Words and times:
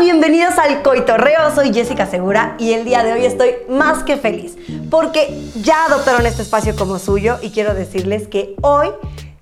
bienvenidos 0.00 0.58
al 0.58 0.82
Coitorreo, 0.82 1.54
soy 1.54 1.72
Jessica 1.72 2.06
Segura 2.06 2.56
y 2.58 2.72
el 2.72 2.84
día 2.84 3.04
de 3.04 3.12
hoy 3.12 3.24
estoy 3.24 3.54
más 3.68 4.02
que 4.02 4.16
feliz 4.16 4.56
porque 4.90 5.32
ya 5.62 5.84
adoptaron 5.84 6.26
este 6.26 6.42
espacio 6.42 6.74
como 6.74 6.98
suyo 6.98 7.38
y 7.42 7.50
quiero 7.50 7.74
decirles 7.74 8.26
que 8.26 8.56
hoy 8.60 8.88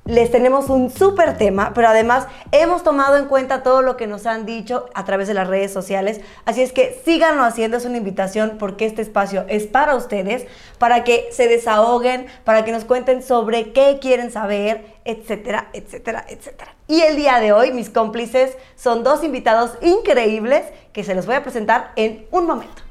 les 0.04 0.30
tenemos 0.30 0.68
un 0.68 0.90
súper 0.90 1.38
tema, 1.38 1.72
pero 1.74 1.88
además 1.88 2.26
hemos 2.50 2.82
tomado 2.82 3.16
en 3.16 3.26
cuenta 3.26 3.62
todo 3.62 3.80
lo 3.80 3.96
que 3.96 4.06
nos 4.06 4.26
han 4.26 4.44
dicho 4.44 4.90
a 4.94 5.06
través 5.06 5.26
de 5.26 5.34
las 5.34 5.48
redes 5.48 5.72
sociales. 5.72 6.20
Así 6.44 6.60
es 6.60 6.72
que 6.72 7.00
síganlo 7.04 7.44
haciendo, 7.44 7.78
es 7.78 7.86
una 7.86 7.96
invitación 7.96 8.56
porque 8.58 8.84
este 8.84 9.00
espacio 9.00 9.46
es 9.48 9.66
para 9.66 9.94
ustedes, 9.94 10.46
para 10.78 11.02
que 11.02 11.28
se 11.32 11.48
desahoguen, 11.48 12.26
para 12.44 12.64
que 12.64 12.72
nos 12.72 12.84
cuenten 12.84 13.22
sobre 13.22 13.72
qué 13.72 13.98
quieren 14.02 14.30
saber, 14.30 14.84
etcétera, 15.04 15.68
etcétera, 15.72 16.26
etcétera. 16.28 16.74
Y 16.92 17.00
el 17.00 17.16
día 17.16 17.40
de 17.40 17.54
hoy 17.54 17.72
mis 17.72 17.88
cómplices 17.88 18.54
son 18.76 19.02
dos 19.02 19.24
invitados 19.24 19.78
increíbles 19.80 20.66
que 20.92 21.04
se 21.04 21.14
los 21.14 21.24
voy 21.24 21.36
a 21.36 21.42
presentar 21.42 21.92
en 21.96 22.26
un 22.30 22.44
momento. 22.44 22.81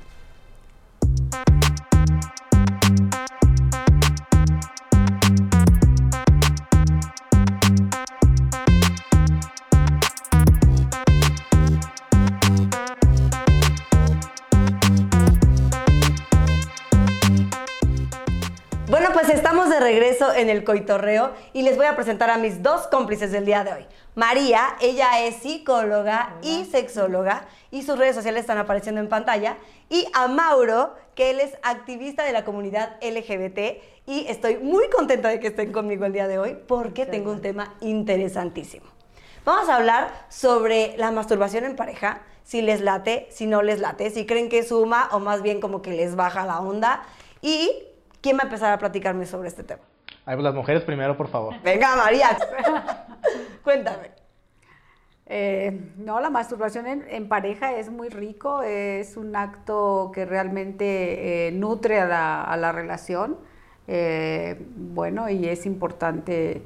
Estamos 19.32 19.70
de 19.70 19.80
regreso 19.80 20.34
en 20.34 20.50
el 20.50 20.66
coitorreo 20.66 21.32
y 21.54 21.62
les 21.62 21.78
voy 21.78 21.86
a 21.86 21.96
presentar 21.96 22.30
a 22.30 22.38
mis 22.38 22.62
dos 22.62 22.88
cómplices 22.88 23.32
del 23.32 23.46
día 23.46 23.64
de 23.64 23.72
hoy. 23.72 23.86
María, 24.14 24.76
ella 24.82 25.26
es 25.26 25.38
psicóloga 25.38 26.36
y 26.42 26.66
sexóloga 26.66 27.46
y 27.72 27.84
sus 27.84 27.98
redes 27.98 28.14
sociales 28.14 28.42
están 28.42 28.58
apareciendo 28.58 29.00
en 29.00 29.08
pantalla. 29.08 29.58
Y 29.90 30.06
a 30.14 30.28
Mauro, 30.28 30.96
que 31.16 31.32
él 31.32 31.40
es 31.40 31.54
activista 31.64 32.26
de 32.26 32.34
la 32.34 32.44
comunidad 32.44 32.98
LGBT 33.02 33.82
y 34.06 34.26
estoy 34.28 34.58
muy 34.58 34.90
contenta 34.90 35.30
de 35.30 35.40
que 35.40 35.48
estén 35.48 35.72
conmigo 35.72 36.04
el 36.04 36.12
día 36.12 36.28
de 36.28 36.38
hoy 36.38 36.58
porque 36.68 37.06
tengo 37.06 37.32
un 37.32 37.42
tema 37.42 37.74
interesantísimo. 37.80 38.88
Vamos 39.46 39.70
a 39.70 39.78
hablar 39.78 40.26
sobre 40.28 40.96
la 40.98 41.10
masturbación 41.12 41.64
en 41.64 41.78
pareja, 41.78 42.22
si 42.44 42.62
les 42.62 42.82
late, 42.82 43.28
si 43.32 43.46
no 43.46 43.62
les 43.62 43.80
late, 43.80 44.10
si 44.10 44.26
creen 44.26 44.50
que 44.50 44.64
suma 44.64 45.08
o 45.14 45.20
más 45.20 45.42
bien 45.42 45.62
como 45.62 45.82
que 45.82 45.92
les 45.92 46.18
baja 46.18 46.46
la 46.46 46.60
onda 46.60 47.04
y 47.42 47.72
¿Quién 48.22 48.38
va 48.38 48.42
a 48.42 48.46
empezar 48.46 48.72
a 48.72 48.78
platicarme 48.78 49.26
sobre 49.26 49.48
este 49.50 49.64
tema? 49.64 49.82
Ay, 50.26 50.36
pues 50.36 50.44
las 50.44 50.54
mujeres 50.54 50.84
primero, 50.84 51.18
por 51.18 51.28
favor. 51.28 51.56
Venga, 51.64 51.96
María. 51.96 52.38
Cuéntame. 53.64 54.12
Eh, 55.26 55.94
no, 55.98 56.20
la 56.20 56.30
masturbación 56.30 56.86
en, 56.88 57.30
pareja 57.30 57.74
es 57.74 57.90
muy 57.90 58.10
rico, 58.10 58.62
es 58.64 59.16
un 59.16 59.36
acto 59.36 60.12
que 60.14 60.26
realmente 60.26 61.48
eh, 61.48 61.52
nutre 61.52 62.02
a 62.02 62.58
la, 62.58 62.72
relación. 62.72 63.38
Eh, 63.88 64.58
bueno, 64.76 65.30
y 65.30 65.48
es 65.48 65.66
importante 65.66 66.62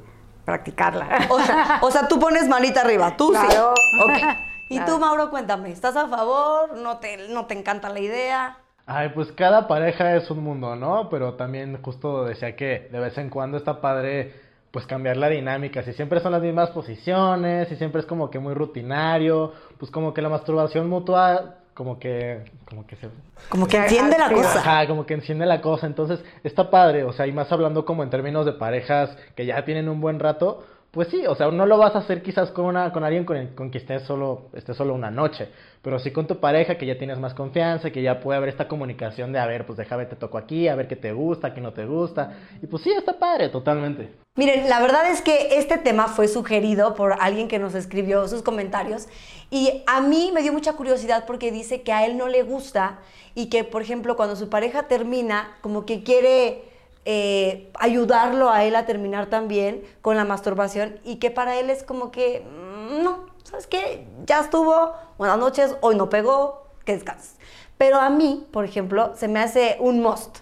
practicarla. 0.46 1.28
O 1.82 1.92
sea, 1.92 2.08
tú 2.08 2.20
pones 2.20 2.48
manita 2.50 2.82
arriba, 2.82 3.16
tú 3.16 3.34
sí. 3.34 3.58
Okay. 4.04 4.24
Y 4.68 4.80
tú, 4.80 4.98
Mauro, 4.98 5.30
cuéntame, 5.30 5.70
¿estás 5.70 5.96
a 5.96 6.08
favor? 6.08 6.76
¿No 6.76 6.98
te, 6.98 7.30
¿No 7.30 7.46
te 7.46 7.54
encanta 7.54 7.90
la 7.90 8.00
idea? 8.00 8.58
Ay, 8.88 9.10
pues 9.10 9.32
cada 9.32 9.68
pareja 9.68 10.16
es 10.16 10.30
un 10.30 10.44
mundo, 10.44 10.76
¿no? 10.76 11.10
Pero 11.10 11.34
también 11.34 11.82
justo 11.82 12.24
decía 12.24 12.56
que 12.56 12.88
de 12.92 13.00
vez 13.00 13.18
en 13.18 13.30
cuando 13.30 13.58
está 13.58 13.82
padre 13.82 14.34
pues 14.72 14.86
cambiar 14.86 15.16
la 15.16 15.30
dinámica, 15.30 15.84
si 15.84 15.94
siempre 15.94 16.20
son 16.20 16.34
las 16.34 16.42
mismas 16.42 16.70
posiciones, 16.72 17.70
si 17.70 17.78
siempre 17.78 18.02
es 18.02 18.06
como 18.06 18.30
que 18.30 18.40
muy 18.40 18.54
rutinario, 18.54 19.54
pues 19.80 19.90
como 19.90 20.14
que 20.14 20.22
la 20.22 20.28
masturbación 20.28 20.90
mutua 20.90 21.56
como 21.74 21.98
que 21.98 22.44
como 22.68 22.86
que 22.86 22.98
se 22.98 23.08
como 23.48 23.68
que 23.68 23.78
enciende 23.78 24.18
la 24.18 24.30
cosa. 24.30 24.60
Ajá, 24.60 24.88
como 24.88 25.06
que 25.06 25.14
enciende 25.14 25.46
la 25.46 25.62
cosa, 25.62 25.88
entonces 25.88 26.24
está 26.44 26.70
padre, 26.70 27.06
o 27.06 27.14
sea, 27.14 27.26
y 27.26 27.32
más 27.32 27.50
hablando 27.54 27.86
como 27.86 28.04
en 28.04 28.10
términos 28.10 28.46
de 28.46 28.52
parejas 28.52 29.16
que 29.34 29.46
ya 29.46 29.64
tienen 29.64 29.88
un 29.88 30.02
buen 30.02 30.20
rato, 30.20 30.66
pues 30.92 31.10
sí, 31.10 31.26
o 31.28 31.36
sea, 31.36 31.52
no 31.52 31.66
lo 31.66 31.78
vas 31.78 31.96
a 31.96 32.00
hacer 32.00 32.22
quizás 32.22 32.52
con, 32.52 32.66
una, 32.66 32.92
con 32.92 33.04
alguien 33.04 33.26
con, 33.26 33.48
con 33.48 33.70
quien 33.70 33.82
estés 33.82 34.04
solo, 34.04 34.50
estés 34.54 34.78
solo 34.78 34.94
una 34.94 35.12
noche, 35.12 35.50
pero 35.86 36.00
sí 36.00 36.10
con 36.10 36.26
tu 36.26 36.40
pareja 36.40 36.80
que 36.80 36.88
ya 36.88 36.98
tienes 36.98 37.20
más 37.20 37.36
confianza, 37.36 37.92
que 37.92 38.02
ya 38.02 38.20
puede 38.20 38.38
haber 38.38 38.50
esta 38.50 38.68
comunicación 38.68 39.32
de, 39.32 39.38
a 39.38 39.46
ver, 39.46 39.68
pues 39.68 39.78
déjame 39.78 40.08
te 40.08 40.16
toco 40.16 40.40
aquí, 40.40 40.68
a 40.68 40.74
ver 40.74 40.88
qué 40.88 40.96
te 40.96 41.14
gusta, 41.14 41.54
qué 41.54 41.62
no 41.62 41.74
te 41.74 41.86
gusta, 41.86 42.40
y 42.60 42.66
pues 42.66 42.82
sí, 42.82 42.90
está 42.92 43.20
padre, 43.20 43.50
totalmente. 43.50 44.12
Miren, 44.34 44.68
la 44.68 44.82
verdad 44.82 45.08
es 45.12 45.22
que 45.22 45.60
este 45.60 45.78
tema 45.78 46.08
fue 46.08 46.28
sugerido 46.28 46.96
por 46.96 47.14
alguien 47.22 47.48
que 47.48 47.60
nos 47.60 47.76
escribió 47.76 48.28
sus 48.28 48.42
comentarios 48.42 49.08
y 49.52 49.84
a 49.86 50.02
mí 50.02 50.32
me 50.34 50.42
dio 50.42 50.52
mucha 50.54 50.74
curiosidad 50.74 51.26
porque 51.28 51.52
dice 51.52 51.84
que 51.84 51.94
a 51.94 52.08
él 52.08 52.18
no 52.18 52.30
le 52.30 52.42
gusta 52.42 52.98
y 53.36 53.50
que, 53.50 53.64
por 53.64 53.84
ejemplo, 53.84 54.16
cuando 54.16 54.36
su 54.36 54.50
pareja 54.50 54.88
termina, 54.88 55.56
como 55.62 55.86
que 55.86 56.02
quiere 56.02 56.64
eh, 57.06 57.70
ayudarlo 57.76 58.50
a 58.50 58.64
él 58.64 58.76
a 58.76 58.88
terminar 58.88 59.28
también 59.28 59.84
con 60.02 60.18
la 60.18 60.26
masturbación 60.26 60.98
y 61.04 61.18
que 61.18 61.30
para 61.30 61.60
él 61.60 61.70
es 61.70 61.84
como 61.84 62.10
que, 62.10 62.42
mm, 62.42 63.04
no, 63.04 63.35
¿sabes 63.46 63.68
qué? 63.68 64.08
Ya 64.26 64.42
estuvo, 64.42 64.94
buenas 65.18 65.38
noches, 65.38 65.76
hoy 65.82 65.96
no 65.96 66.10
pegó, 66.10 66.68
que 66.84 66.94
descanses. 66.94 67.38
Pero 67.78 67.98
a 67.98 68.10
mí, 68.10 68.48
por 68.52 68.66
ejemplo, 68.66 69.14
se 69.16 69.28
me 69.28 69.40
hace 69.40 69.78
un 69.80 70.02
must. 70.02 70.40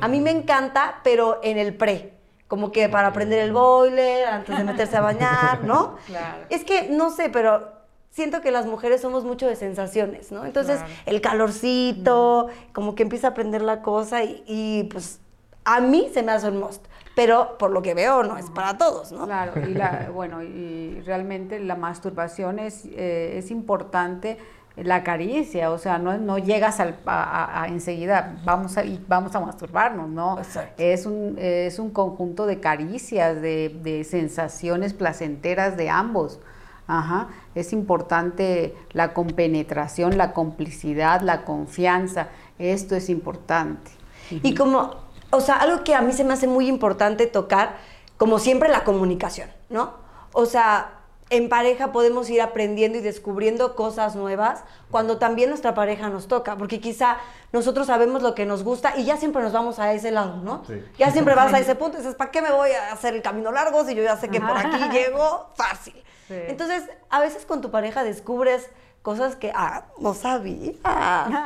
A 0.00 0.08
mí 0.08 0.20
me 0.20 0.30
encanta, 0.30 1.00
pero 1.04 1.38
en 1.42 1.56
el 1.56 1.76
pre. 1.76 2.14
Como 2.48 2.72
que 2.72 2.88
para 2.88 3.12
prender 3.12 3.40
el 3.40 3.52
boiler, 3.52 4.26
antes 4.26 4.56
de 4.56 4.64
meterse 4.64 4.96
a 4.96 5.00
bañar, 5.00 5.64
¿no? 5.64 5.96
Claro. 6.06 6.44
Es 6.50 6.64
que, 6.64 6.88
no 6.90 7.10
sé, 7.10 7.30
pero 7.30 7.72
siento 8.10 8.40
que 8.40 8.50
las 8.50 8.66
mujeres 8.66 9.00
somos 9.00 9.24
mucho 9.24 9.46
de 9.46 9.56
sensaciones, 9.56 10.30
¿no? 10.30 10.44
Entonces, 10.44 10.80
el 11.06 11.20
calorcito, 11.20 12.48
como 12.72 12.94
que 12.94 13.04
empieza 13.04 13.28
a 13.28 13.34
prender 13.34 13.62
la 13.62 13.82
cosa 13.82 14.24
y, 14.24 14.42
y 14.46 14.84
pues 14.84 15.20
a 15.64 15.80
mí 15.80 16.10
se 16.12 16.22
me 16.22 16.32
hace 16.32 16.48
un 16.48 16.60
must, 16.60 16.84
pero 17.14 17.56
por 17.58 17.70
lo 17.70 17.82
que 17.82 17.94
veo 17.94 18.22
no 18.22 18.36
es 18.36 18.50
para 18.50 18.76
todos, 18.76 19.12
¿no? 19.12 19.24
Claro, 19.24 19.52
y 19.66 19.74
la, 19.74 20.10
bueno, 20.12 20.42
y 20.42 21.00
realmente 21.06 21.60
la 21.60 21.76
masturbación 21.76 22.58
es, 22.58 22.84
eh, 22.86 23.38
es 23.38 23.50
importante 23.50 24.38
la 24.76 25.04
caricia, 25.04 25.70
o 25.70 25.78
sea, 25.78 25.98
no, 25.98 26.18
no 26.18 26.38
llegas 26.38 26.80
al, 26.80 26.96
a, 27.06 27.66
enseguida, 27.68 28.36
vamos 28.44 28.76
a, 28.76 28.82
vamos 29.06 29.34
a 29.36 29.40
masturbarnos, 29.40 30.08
¿no? 30.08 30.36
Es 30.76 31.06
un, 31.06 31.36
es 31.38 31.78
un 31.78 31.90
conjunto 31.90 32.44
de 32.46 32.58
caricias, 32.58 33.40
de, 33.40 33.78
de 33.82 34.02
sensaciones 34.02 34.92
placenteras 34.92 35.76
de 35.76 35.90
ambos. 35.90 36.40
Ajá. 36.86 37.28
Es 37.54 37.72
importante 37.72 38.74
la 38.92 39.14
compenetración, 39.14 40.18
la 40.18 40.32
complicidad, 40.32 41.20
la 41.22 41.44
confianza. 41.44 42.28
Esto 42.58 42.96
es 42.96 43.08
importante. 43.08 43.90
Y 44.30 44.54
como 44.54 45.03
o 45.34 45.40
sea, 45.40 45.56
algo 45.56 45.84
que 45.84 45.94
a 45.94 46.00
mí 46.00 46.12
se 46.12 46.24
me 46.24 46.32
hace 46.32 46.46
muy 46.46 46.68
importante 46.68 47.26
tocar, 47.26 47.76
como 48.16 48.38
siempre, 48.38 48.68
la 48.68 48.84
comunicación, 48.84 49.50
¿no? 49.68 49.94
O 50.32 50.46
sea, 50.46 50.92
en 51.30 51.48
pareja 51.48 51.90
podemos 51.90 52.28
ir 52.30 52.42
aprendiendo 52.42 52.98
y 52.98 53.00
descubriendo 53.00 53.74
cosas 53.74 54.14
nuevas 54.14 54.62
cuando 54.90 55.18
también 55.18 55.48
nuestra 55.48 55.74
pareja 55.74 56.08
nos 56.08 56.28
toca, 56.28 56.56
porque 56.56 56.80
quizá 56.80 57.16
nosotros 57.52 57.86
sabemos 57.86 58.22
lo 58.22 58.34
que 58.34 58.46
nos 58.46 58.62
gusta 58.62 58.96
y 58.96 59.04
ya 59.04 59.16
siempre 59.16 59.42
nos 59.42 59.52
vamos 59.52 59.78
a 59.78 59.92
ese 59.92 60.10
lado, 60.10 60.36
¿no? 60.36 60.62
Ya 60.98 61.10
siempre 61.10 61.34
vas 61.34 61.52
a 61.52 61.58
ese 61.58 61.74
punto 61.74 61.96
y 61.96 62.00
dices, 62.00 62.14
¿para 62.14 62.30
qué 62.30 62.42
me 62.42 62.52
voy 62.52 62.70
a 62.70 62.92
hacer 62.92 63.14
el 63.14 63.22
camino 63.22 63.52
largo 63.52 63.84
si 63.84 63.94
yo 63.94 64.02
ya 64.02 64.16
sé 64.16 64.28
que 64.28 64.40
por 64.40 64.56
aquí 64.56 64.88
llego 64.90 65.50
fácil? 65.54 65.94
Entonces, 66.28 66.84
a 67.10 67.20
veces 67.20 67.46
con 67.46 67.60
tu 67.60 67.70
pareja 67.70 68.04
descubres 68.04 68.68
cosas 69.04 69.36
que, 69.36 69.52
ah, 69.54 69.84
no 70.00 70.14
sabía. 70.14 70.72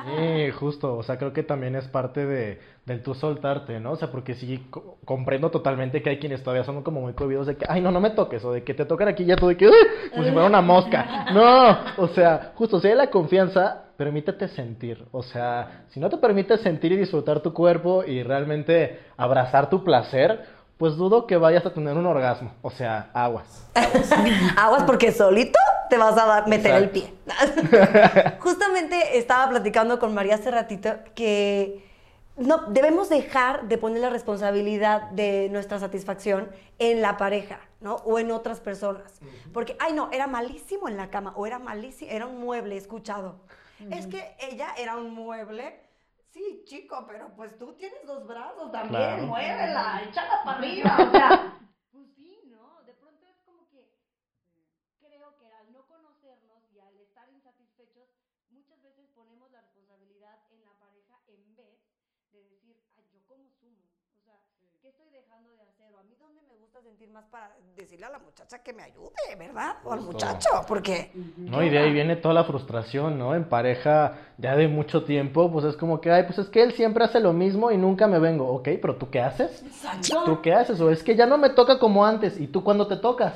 Sí, 0.07 0.51
justo, 0.53 0.97
o 0.97 1.03
sea, 1.03 1.19
creo 1.19 1.33
que 1.33 1.43
también 1.43 1.75
es 1.75 1.89
parte 1.89 2.25
de, 2.25 2.61
del 2.87 3.03
tú 3.03 3.15
soltarte, 3.17 3.81
¿no? 3.81 3.91
O 3.91 3.97
sea, 3.97 4.13
porque 4.13 4.37
sí 4.37 4.65
comprendo 5.05 5.51
totalmente 5.51 6.01
que 6.01 6.11
hay 6.11 6.19
quienes 6.21 6.45
todavía 6.45 6.63
son 6.63 6.85
como 6.85 7.01
muy 7.01 7.15
cohibidos 7.15 7.49
de 7.49 7.57
que, 7.57 7.67
ay, 7.69 7.81
no, 7.81 7.91
no 7.91 7.99
me 7.99 8.11
toques, 8.11 8.45
o 8.45 8.53
de 8.53 8.63
que 8.63 8.75
te 8.75 8.85
tocan 8.85 9.09
aquí 9.09 9.25
ya 9.25 9.35
todo 9.35 9.51
de 9.51 9.57
que, 9.57 9.69
como 10.13 10.25
si 10.25 10.31
fuera 10.31 10.47
una 10.47 10.61
mosca. 10.61 11.27
No, 11.35 12.05
o 12.05 12.07
sea, 12.15 12.53
justo, 12.55 12.79
si 12.79 12.87
hay 12.87 12.95
la 12.95 13.11
confianza, 13.11 13.87
permítete 13.97 14.47
sentir, 14.47 15.05
o 15.11 15.25
sea, 15.25 15.83
si 15.89 15.99
no 15.99 16.09
te 16.09 16.19
permites 16.19 16.61
sentir 16.61 16.93
y 16.93 16.97
disfrutar 16.97 17.41
tu 17.41 17.53
cuerpo 17.53 18.05
y 18.05 18.23
realmente 18.23 19.01
abrazar 19.17 19.69
tu 19.69 19.83
placer, 19.83 20.45
pues 20.79 20.95
dudo 20.95 21.27
que 21.27 21.37
vayas 21.37 21.67
a 21.67 21.71
tener 21.71 21.97
un 21.97 22.07
orgasmo, 22.07 22.53
o 22.63 22.71
sea, 22.71 23.11
aguas. 23.13 23.69
Aguas, 24.57 24.85
porque 24.85 25.11
solito 25.11 25.59
te 25.89 25.99
vas 25.99 26.17
a 26.17 26.47
meter 26.47 26.75
el 26.75 26.91
pie. 26.91 27.13
Justamente 28.41 29.19
estaba 29.19 29.49
platicando 29.51 29.99
con 29.99 30.15
María 30.15 30.37
hace 30.37 30.51
ratito 30.51 30.91
que 31.15 31.85
no, 32.37 32.59
debemos 32.69 33.09
dejar 33.09 33.67
de 33.69 33.79
poner 33.79 34.01
la 34.01 34.11
responsabilidad 34.11 35.11
de 35.11 35.49
nuestra 35.51 35.79
satisfacción 35.79 36.51
en 36.79 37.03
la 37.03 37.17
pareja, 37.17 37.61
¿no? 37.81 37.97
O 37.97 38.19
en 38.19 38.31
otras 38.31 38.61
personas. 38.61 39.21
Porque, 39.53 39.77
ay, 39.81 39.93
no, 39.93 40.11
era 40.13 40.27
malísimo 40.27 40.89
en 40.89 40.97
la 40.97 41.11
cama, 41.11 41.33
o 41.37 41.47
era 41.47 41.59
malísimo, 41.59 42.11
era 42.11 42.27
un 42.27 42.39
mueble, 42.39 42.77
escuchado. 42.77 43.41
Es 43.91 44.07
que 44.07 44.37
ella 44.41 44.69
era 44.79 44.97
un 44.97 45.13
mueble. 45.15 45.81
Sí, 46.31 46.63
chico, 46.67 47.05
pero 47.09 47.31
pues 47.35 47.59
tú 47.59 47.73
tienes 47.75 48.07
dos 48.07 48.27
brazos 48.27 48.71
también, 48.71 49.27
muévela, 49.27 50.03
échala 50.09 50.43
para 50.45 50.59
arriba, 50.59 50.97
o 50.99 51.11
sea, 51.11 51.59
muchas 58.51 58.83
veces 58.83 59.09
ponemos 59.15 59.51
la 59.51 59.61
responsabilidad 59.63 60.39
en 60.51 60.63
la 60.65 60.73
pareja 60.79 61.21
en 61.29 61.57
vez 61.57 61.79
de 62.33 62.45
decir, 62.45 62.77
ay, 62.97 63.05
yo 63.13 63.21
cómo 63.27 63.49
sumo. 63.51 63.85
O 64.17 64.21
sea, 64.21 64.43
¿qué 64.81 64.89
estoy 64.89 65.09
dejando 65.11 65.55
de 65.55 65.63
hacer? 65.63 65.93
O 65.95 65.99
a 65.99 66.03
mí 66.03 66.15
dónde 66.19 66.43
me 66.43 66.55
gusta 66.57 66.81
sentir 66.99 67.15
más 67.15 67.27
para 67.27 67.51
decirle 67.77 68.07
a 68.07 68.11
la 68.11 68.19
muchacha 68.19 68.59
que 68.61 68.73
me 68.73 68.83
ayude, 68.83 69.13
¿verdad? 69.39 69.77
O 69.85 69.93
al 69.93 70.01
muchacho, 70.01 70.49
porque... 70.67 71.13
No, 71.37 71.63
y 71.63 71.69
de 71.71 71.79
ahí 71.79 71.93
viene 71.93 72.17
toda 72.17 72.35
la 72.35 72.43
frustración, 72.43 73.17
¿no? 73.21 73.37
En 73.37 73.45
pareja 73.49 74.15
ya 74.37 74.57
de 74.57 74.67
mucho 74.67 75.05
tiempo, 75.05 75.49
pues 75.53 75.65
es 75.65 75.77
como 75.77 76.01
que, 76.01 76.11
ay, 76.11 76.25
pues 76.25 76.39
es 76.39 76.49
que 76.49 76.61
él 76.61 76.73
siempre 76.73 77.05
hace 77.05 77.21
lo 77.21 77.33
mismo 77.33 77.71
y 77.71 77.77
nunca 77.77 78.09
me 78.09 78.19
vengo. 78.19 78.49
Ok, 78.49 78.71
pero 78.83 78.97
¿tú 78.97 79.11
qué 79.11 79.21
haces? 79.21 79.63
Exacto. 79.63 80.25
¿Tú 80.25 80.43
qué 80.43 80.53
haces? 80.55 80.81
O 80.81 80.91
es 80.91 81.05
que 81.05 81.15
ya 81.15 81.27
no 81.27 81.39
me 81.39 81.51
toca 81.51 81.79
como 81.79 82.05
antes. 82.05 82.41
¿Y 82.41 82.49
tú 82.49 82.65
cuándo 82.65 82.89
te 82.89 82.97
tocas? 82.97 83.35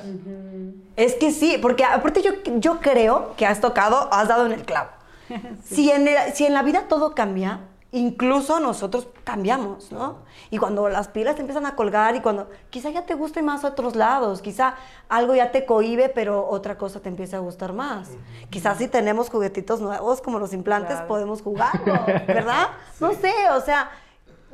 Es 0.97 1.15
que 1.15 1.31
sí, 1.31 1.57
porque 1.61 1.85
aparte 1.85 2.21
yo, 2.21 2.31
yo 2.57 2.79
creo 2.81 3.33
que 3.37 3.45
has 3.45 3.61
tocado, 3.61 4.09
has 4.11 4.27
dado 4.27 4.45
en 4.45 4.51
el 4.51 4.63
clavo. 4.65 4.89
si, 5.63 5.89
en 5.89 6.05
el- 6.09 6.33
si 6.33 6.45
en 6.45 6.53
la 6.53 6.63
vida 6.63 6.87
todo 6.89 7.15
cambia, 7.15 7.61
incluso 7.93 8.59
nosotros 8.59 9.07
cambiamos, 9.23 9.91
¿no? 9.91 10.17
Y 10.49 10.57
cuando 10.57 10.89
las 10.89 11.07
pilas 11.07 11.35
te 11.35 11.41
empiezan 11.41 11.65
a 11.67 11.75
colgar 11.75 12.15
y 12.15 12.21
cuando 12.21 12.49
quizá 12.69 12.89
ya 12.89 13.05
te 13.05 13.13
guste 13.13 13.41
más 13.43 13.63
otros 13.63 13.95
lados, 13.95 14.41
quizá 14.41 14.75
algo 15.09 15.35
ya 15.35 15.51
te 15.51 15.65
cohibe, 15.65 16.09
pero 16.09 16.47
otra 16.49 16.77
cosa 16.77 16.99
te 16.99 17.09
empieza 17.09 17.37
a 17.37 17.39
gustar 17.39 17.71
más. 17.71 18.09
Quizás 18.49 18.79
si 18.79 18.87
tenemos 18.87 19.29
juguetitos 19.29 19.79
nuevos 19.79 20.21
como 20.21 20.39
los 20.39 20.53
implantes, 20.53 20.95
Claro. 20.95 21.07
podemos 21.07 21.41
jugarlo, 21.43 21.93
¿verdad? 22.27 22.69
No 22.99 23.13
sé, 23.13 23.31
o 23.55 23.61
sea, 23.61 23.91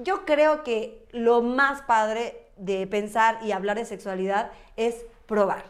yo 0.03 0.25
creo 0.25 0.63
que 0.63 1.07
lo 1.12 1.42
más 1.42 1.81
padre 1.81 2.45
de 2.57 2.85
pensar 2.88 3.39
y 3.42 3.53
hablar 3.53 3.77
de 3.77 3.85
sexualidad 3.85 4.51
es 4.75 5.06
probar. 5.25 5.63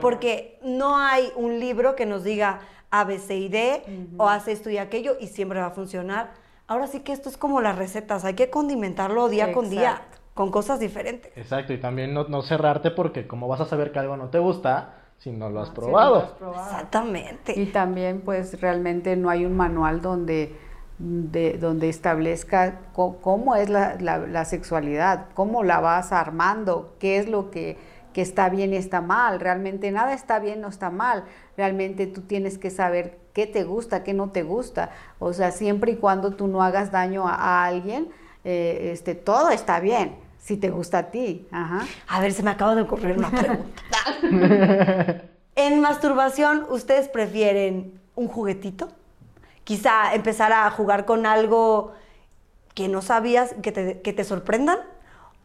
Porque 0.00 0.58
no 0.62 0.98
hay 0.98 1.30
un 1.36 1.60
libro 1.60 1.94
que 1.94 2.06
nos 2.06 2.24
diga 2.24 2.58
A, 2.90 3.04
B, 3.04 3.20
C 3.20 3.36
y 3.36 3.48
D, 3.48 3.84
o 4.16 4.28
haz 4.28 4.48
esto 4.48 4.68
y 4.68 4.78
aquello, 4.78 5.16
y 5.20 5.28
siempre 5.28 5.60
va 5.60 5.66
a 5.66 5.70
funcionar. 5.70 6.42
Ahora 6.66 6.86
sí 6.86 7.00
que 7.00 7.12
esto 7.12 7.28
es 7.28 7.36
como 7.36 7.60
las 7.60 7.76
recetas, 7.76 8.24
hay 8.24 8.34
que 8.34 8.48
condimentarlo 8.50 9.28
día 9.28 9.52
con 9.52 9.68
día, 9.68 10.02
con 10.32 10.50
cosas 10.50 10.80
diferentes. 10.80 11.30
Exacto, 11.36 11.72
y 11.72 11.78
también 11.78 12.14
no, 12.14 12.24
no 12.24 12.42
cerrarte 12.42 12.90
porque 12.90 13.26
como 13.26 13.48
vas 13.48 13.60
a 13.60 13.66
saber 13.66 13.92
que 13.92 13.98
algo 13.98 14.16
no 14.16 14.28
te 14.30 14.38
gusta 14.38 14.94
si 15.18 15.30
no 15.30 15.50
lo 15.50 15.60
has 15.60 15.68
Ah, 15.68 15.72
sí, 15.72 15.80
probado. 15.80 16.14
lo 16.14 16.20
has 16.22 16.30
probado. 16.32 16.64
Exactamente. 16.64 17.58
Y 17.60 17.66
también, 17.66 18.22
pues, 18.22 18.60
realmente 18.60 19.14
no 19.16 19.28
hay 19.30 19.44
un 19.44 19.56
manual 19.56 20.00
donde, 20.00 20.56
de- 20.98 21.58
donde 21.58 21.88
establezca 21.88 22.80
cómo 22.94 23.56
es 23.56 23.68
la, 23.68 23.96
la- 24.00 24.18
la 24.18 24.44
sexualidad, 24.44 25.26
cómo 25.34 25.64
la 25.64 25.80
vas 25.80 26.12
armando, 26.12 26.94
qué 26.98 27.18
es 27.18 27.28
lo 27.28 27.50
que, 27.50 27.76
que 28.14 28.22
está 28.22 28.48
bien 28.48 28.72
y 28.72 28.76
está 28.76 29.02
mal. 29.02 29.40
Realmente 29.40 29.90
nada 29.90 30.14
está 30.14 30.38
bien 30.38 30.64
o 30.64 30.68
está 30.68 30.88
mal. 30.88 31.24
Realmente 31.58 32.06
tú 32.06 32.22
tienes 32.22 32.56
que 32.56 32.70
saber 32.70 33.18
qué 33.34 33.46
te 33.46 33.64
gusta, 33.64 34.04
qué 34.04 34.14
no 34.14 34.30
te 34.30 34.42
gusta. 34.44 34.90
O 35.18 35.34
sea, 35.34 35.50
siempre 35.50 35.92
y 35.92 35.96
cuando 35.96 36.30
tú 36.30 36.46
no 36.46 36.62
hagas 36.62 36.90
daño 36.90 37.28
a, 37.28 37.34
a 37.34 37.64
alguien, 37.66 38.08
eh, 38.44 38.90
este, 38.92 39.14
todo 39.14 39.50
está 39.50 39.80
bien, 39.80 40.16
si 40.38 40.56
te 40.56 40.70
gusta 40.70 40.98
a 40.98 41.10
ti. 41.10 41.46
Ajá. 41.50 41.80
A 42.08 42.20
ver, 42.20 42.32
se 42.32 42.42
me 42.42 42.50
acaba 42.50 42.74
de 42.74 42.82
ocurrir 42.82 43.18
una 43.18 43.30
pregunta. 43.30 43.82
en 45.56 45.80
masturbación, 45.80 46.66
¿ustedes 46.70 47.08
prefieren 47.08 48.00
un 48.14 48.28
juguetito? 48.28 48.88
Quizá 49.64 50.14
empezar 50.14 50.52
a 50.52 50.70
jugar 50.70 51.04
con 51.04 51.26
algo 51.26 51.92
que 52.74 52.88
no 52.88 53.02
sabías, 53.02 53.54
que 53.62 53.72
te, 53.72 54.00
que 54.02 54.12
te 54.12 54.24
sorprendan. 54.24 54.78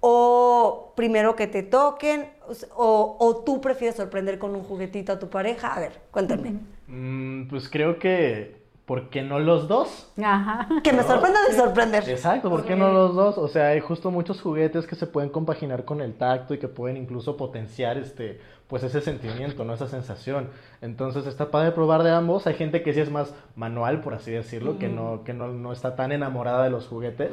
O 0.01 0.93
primero 0.95 1.35
que 1.35 1.47
te 1.47 1.63
toquen, 1.63 2.29
o, 2.75 3.17
o 3.19 3.35
tú 3.43 3.61
prefieres 3.61 3.95
sorprender 3.95 4.39
con 4.39 4.55
un 4.55 4.63
juguetito 4.63 5.11
a 5.11 5.19
tu 5.19 5.29
pareja. 5.29 5.73
A 5.73 5.79
ver, 5.79 5.99
cuéntame. 6.11 6.59
Mm, 6.87 7.47
pues 7.47 7.69
creo 7.69 7.99
que, 7.99 8.63
¿por 8.85 9.09
qué 9.09 9.21
no 9.21 9.39
los 9.39 9.67
dos? 9.67 10.11
Ajá. 10.21 10.67
Que 10.83 10.93
me 10.93 11.03
sorprenda 11.03 11.39
de 11.47 11.55
sorprender. 11.55 12.09
Exacto, 12.09 12.49
¿por 12.49 12.65
qué 12.65 12.75
no 12.75 12.91
los 12.91 13.13
dos? 13.13 13.37
O 13.37 13.47
sea, 13.47 13.67
hay 13.67 13.79
justo 13.79 14.09
muchos 14.09 14.41
juguetes 14.41 14.87
que 14.87 14.95
se 14.95 15.05
pueden 15.05 15.29
compaginar 15.29 15.85
con 15.85 16.01
el 16.01 16.15
tacto 16.15 16.53
y 16.53 16.57
que 16.57 16.67
pueden 16.67 16.97
incluso 16.97 17.37
potenciar 17.37 17.97
este, 17.97 18.39
pues 18.67 18.83
ese 18.83 19.01
sentimiento, 19.01 19.63
¿no? 19.63 19.73
Esa 19.73 19.87
sensación. 19.87 20.49
Entonces 20.81 21.27
está 21.27 21.51
padre 21.51 21.71
probar 21.71 22.03
de 22.03 22.11
ambos. 22.11 22.47
Hay 22.47 22.55
gente 22.55 22.81
que 22.81 22.93
sí 22.93 23.01
es 23.01 23.11
más 23.11 23.35
manual, 23.55 24.01
por 24.01 24.15
así 24.15 24.31
decirlo, 24.31 24.79
que 24.79 24.87
no, 24.87 25.23
que 25.23 25.33
no, 25.33 25.49
no 25.49 25.71
está 25.71 25.95
tan 25.95 26.11
enamorada 26.11 26.63
de 26.63 26.69
los 26.71 26.87
juguetes. 26.87 27.31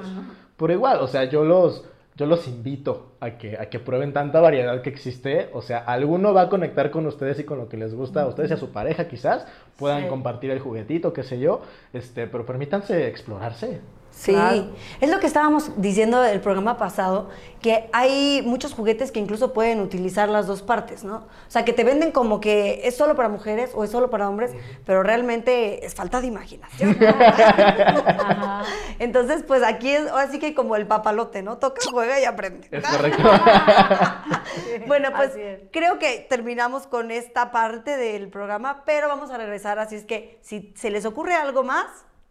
Pero 0.57 0.73
igual, 0.73 0.99
o 1.01 1.07
sea, 1.07 1.25
yo 1.25 1.45
los, 1.45 1.85
yo 2.17 2.25
los 2.27 2.49
invito 2.49 3.13
a 3.21 3.33
que, 3.33 3.59
a 3.59 3.67
que 3.69 3.79
prueben 3.79 4.13
tanta 4.15 4.41
variedad 4.41 4.81
que 4.81 4.89
existe. 4.91 5.51
O 5.53 5.61
sea, 5.61 5.79
alguno 5.79 6.33
va 6.33 6.43
a 6.43 6.49
conectar 6.49 6.91
con 6.91 7.05
ustedes 7.07 7.39
y 7.41 7.45
con 7.45 7.59
lo 7.59 7.69
que 7.69 7.77
les 7.77 7.95
gusta 7.95 8.23
a 8.23 8.27
ustedes 8.27 8.51
y 8.51 8.55
a 8.55 8.57
su 8.57 8.71
pareja 8.73 9.07
quizás. 9.07 9.47
Puedan 9.77 10.03
Sí. 10.05 10.09
compartir 10.09 10.51
el 10.51 10.59
juguetito, 10.61 11.13
qué 11.13 11.23
sé 11.23 11.39
yo. 11.39 11.61
Este, 11.93 12.27
pero 12.27 12.47
permítanse 12.47 13.07
explorarse. 13.07 13.81
Sí, 14.17 14.33
Claro. 14.33 14.71
es 14.99 15.11
lo 15.11 15.21
que 15.21 15.27
estábamos 15.27 15.73
diciendo 15.77 16.25
el 16.25 16.41
programa 16.41 16.79
pasado, 16.79 17.29
que 17.61 17.91
hay 17.93 18.43
muchos 18.47 18.73
juguetes 18.73 19.13
que 19.13 19.21
incluso 19.21 19.53
pueden 19.53 19.81
utilizar 19.81 20.31
las 20.31 20.47
dos 20.47 20.63
partes, 20.63 21.05
¿no? 21.05 21.17
O 21.17 21.51
sea, 21.51 21.67
que 21.67 21.75
te 21.75 21.85
venden 21.85 22.13
como 22.13 22.41
que 22.41 22.81
es 22.85 22.97
solo 22.97 23.15
para 23.15 23.29
mujeres 23.29 23.73
o 23.75 23.85
es 23.85 23.91
solo 23.91 24.09
para 24.09 24.27
hombres, 24.29 24.53
pero 24.87 25.03
realmente 25.03 25.85
es 25.85 25.95
falta 25.95 26.23
de 26.23 26.29
imaginación. 26.29 26.97
Ajá. 27.05 28.63
Entonces, 28.99 29.43
pues 29.47 29.63
aquí 29.63 29.91
es 29.91 30.11
así 30.13 30.39
que 30.39 30.55
como 30.55 30.77
el 30.77 30.87
papalote, 30.87 31.43
¿no? 31.43 31.59
Toca, 31.59 31.83
juega 31.91 32.19
y 32.19 32.25
aprende. 32.25 32.69
Es 32.71 32.85
correcto. 32.87 33.23
Bueno, 34.87 35.09
pues 35.15 35.33
creo 35.73 35.99
que 35.99 36.25
terminamos 36.31 36.87
con 36.87 37.11
esta 37.11 37.51
parte 37.51 37.97
del 37.97 38.29
programa, 38.29 38.83
pero 38.87 39.09
vamos 39.09 39.31
a 39.31 39.37
regresar, 39.37 39.79
así 39.79 39.97
es 39.97 40.05
que 40.05 40.39
si 40.41 40.73
se 40.77 40.91
les 40.91 41.05
ocurre 41.05 41.35
algo 41.35 41.65
más, 41.65 41.87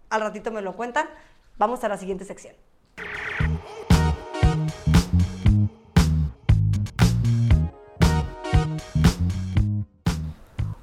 al 0.09 0.21
ratito 0.21 0.51
me 0.51 0.61
lo 0.61 0.75
cuentan. 0.75 1.07
Vamos 1.57 1.83
a 1.83 1.89
la 1.89 1.97
siguiente 1.97 2.25
sección. 2.25 2.53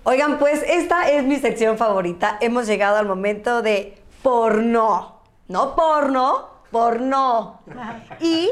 Oigan, 0.04 0.38
pues 0.38 0.64
esta 0.66 1.10
es 1.10 1.24
mi 1.24 1.36
sección 1.36 1.76
favorita. 1.76 2.38
Hemos 2.40 2.66
llegado 2.66 2.96
al 2.96 3.06
momento 3.06 3.62
de 3.62 4.02
porno. 4.22 5.20
No 5.48 5.76
porno, 5.76 6.48
porno. 6.70 7.60
Y 8.18 8.50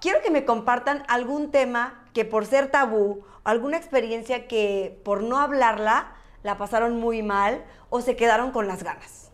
quiero 0.00 0.20
que 0.22 0.30
me 0.30 0.44
compartan 0.44 1.04
algún 1.08 1.50
tema 1.50 2.04
que 2.12 2.24
por 2.24 2.44
ser 2.44 2.70
tabú, 2.70 3.24
alguna 3.44 3.76
experiencia 3.76 4.48
que 4.48 5.00
por 5.04 5.22
no 5.22 5.38
hablarla 5.38 6.12
la 6.42 6.58
pasaron 6.58 6.98
muy 6.98 7.22
mal 7.22 7.64
o 7.88 8.00
se 8.00 8.16
quedaron 8.16 8.50
con 8.50 8.66
las 8.66 8.82
ganas. 8.82 9.30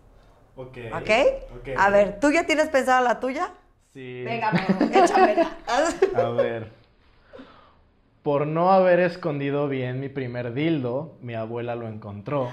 Ok. 0.57 0.79
¿Ok? 0.95 1.69
A 1.77 1.91
ver, 1.91 2.21
¿tú 2.21 2.31
ya 2.31 2.45
tienes 2.45 2.69
pensada 2.69 3.01
la 3.01 3.21
tuya? 3.21 3.51
Sí. 3.93 4.23
Venga, 4.25 4.51
échamela. 4.93 5.51
A 6.17 6.31
ver. 6.31 6.73
Por 8.23 8.47
no 8.47 8.71
haber 8.71 9.01
escondido 9.01 9.69
bien 9.69 10.01
mi 10.01 10.09
primer 10.09 10.55
dildo, 10.55 11.15
mi 11.21 11.35
abuela 11.35 11.75
lo 11.75 11.89
encontró. 11.89 12.49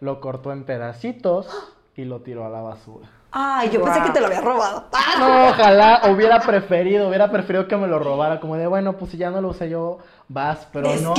Lo 0.00 0.20
cortó 0.20 0.52
en 0.52 0.64
pedacitos 0.64 1.48
y 1.94 2.04
lo 2.04 2.20
tiró 2.22 2.44
a 2.44 2.48
la 2.48 2.60
basura. 2.60 3.08
Ay, 3.30 3.70
yo 3.70 3.82
pensé 3.82 4.02
que 4.02 4.10
te 4.10 4.20
lo 4.20 4.26
había 4.26 4.40
robado. 4.40 4.86
No, 5.18 5.48
ojalá 5.48 6.02
hubiera 6.10 6.40
preferido, 6.40 7.08
hubiera 7.08 7.30
preferido 7.30 7.68
que 7.68 7.76
me 7.76 7.86
lo 7.86 7.98
robara, 7.98 8.40
como 8.40 8.56
de, 8.56 8.66
bueno, 8.66 8.96
pues 8.96 9.10
si 9.10 9.16
ya 9.16 9.30
no 9.30 9.40
lo 9.40 9.48
usé 9.48 9.68
yo, 9.68 9.98
vas, 10.28 10.66
pero 10.72 10.88
no. 10.96 11.14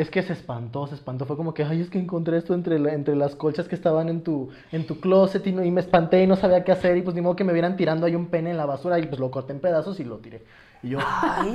Es 0.00 0.10
que 0.10 0.22
se 0.22 0.32
espantó, 0.32 0.86
se 0.86 0.94
espantó, 0.94 1.26
fue 1.26 1.36
como 1.36 1.52
que, 1.52 1.62
ay, 1.62 1.82
es 1.82 1.90
que 1.90 1.98
encontré 1.98 2.38
esto 2.38 2.54
entre, 2.54 2.78
la- 2.78 2.92
entre 2.94 3.14
las 3.16 3.34
colchas 3.34 3.68
que 3.68 3.74
estaban 3.74 4.08
en 4.08 4.22
tu, 4.22 4.48
en 4.72 4.86
tu 4.86 4.98
closet 4.98 5.46
y, 5.46 5.52
no- 5.52 5.62
y 5.64 5.70
me 5.70 5.80
espanté 5.82 6.22
y 6.22 6.26
no 6.26 6.36
sabía 6.36 6.64
qué 6.64 6.72
hacer 6.72 6.96
y 6.96 7.02
pues 7.02 7.14
ni 7.14 7.20
modo 7.20 7.36
que 7.36 7.44
me 7.44 7.52
vieran 7.52 7.76
tirando 7.76 8.06
ahí 8.06 8.14
un 8.14 8.26
pene 8.28 8.50
en 8.50 8.56
la 8.56 8.66
basura 8.66 8.98
y 8.98 9.06
pues 9.06 9.20
lo 9.20 9.30
corté 9.30 9.52
en 9.52 9.60
pedazos 9.60 10.00
y 10.00 10.04
lo 10.04 10.16
tiré. 10.18 10.42
Y 10.82 10.88
yo, 10.90 10.98
Ay. 11.04 11.52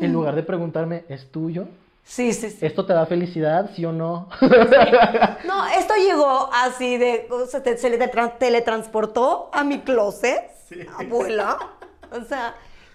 en 0.00 0.12
lugar 0.12 0.34
de 0.34 0.42
preguntarme, 0.42 1.04
¿es 1.08 1.30
tuyo? 1.30 1.66
Sí, 2.02 2.32
sí, 2.32 2.50
sí. 2.50 2.66
¿Esto 2.66 2.84
te 2.84 2.92
da 2.92 3.06
felicidad, 3.06 3.70
sí 3.74 3.84
o 3.86 3.92
no? 3.92 4.28
No, 5.46 5.66
esto 5.78 5.94
llegó 5.96 6.50
así 6.52 6.96
de. 6.98 7.26
o 7.30 7.46
sea, 7.46 7.62
te- 7.62 7.76
se 7.78 7.88
le 7.90 7.98
tra- 8.10 8.36
teletransportó 8.38 9.50
a 9.52 9.62
mi 9.64 9.80
closet, 9.80 10.42
abuela. 10.98 11.58
O 12.12 12.24
sea, 12.24 12.54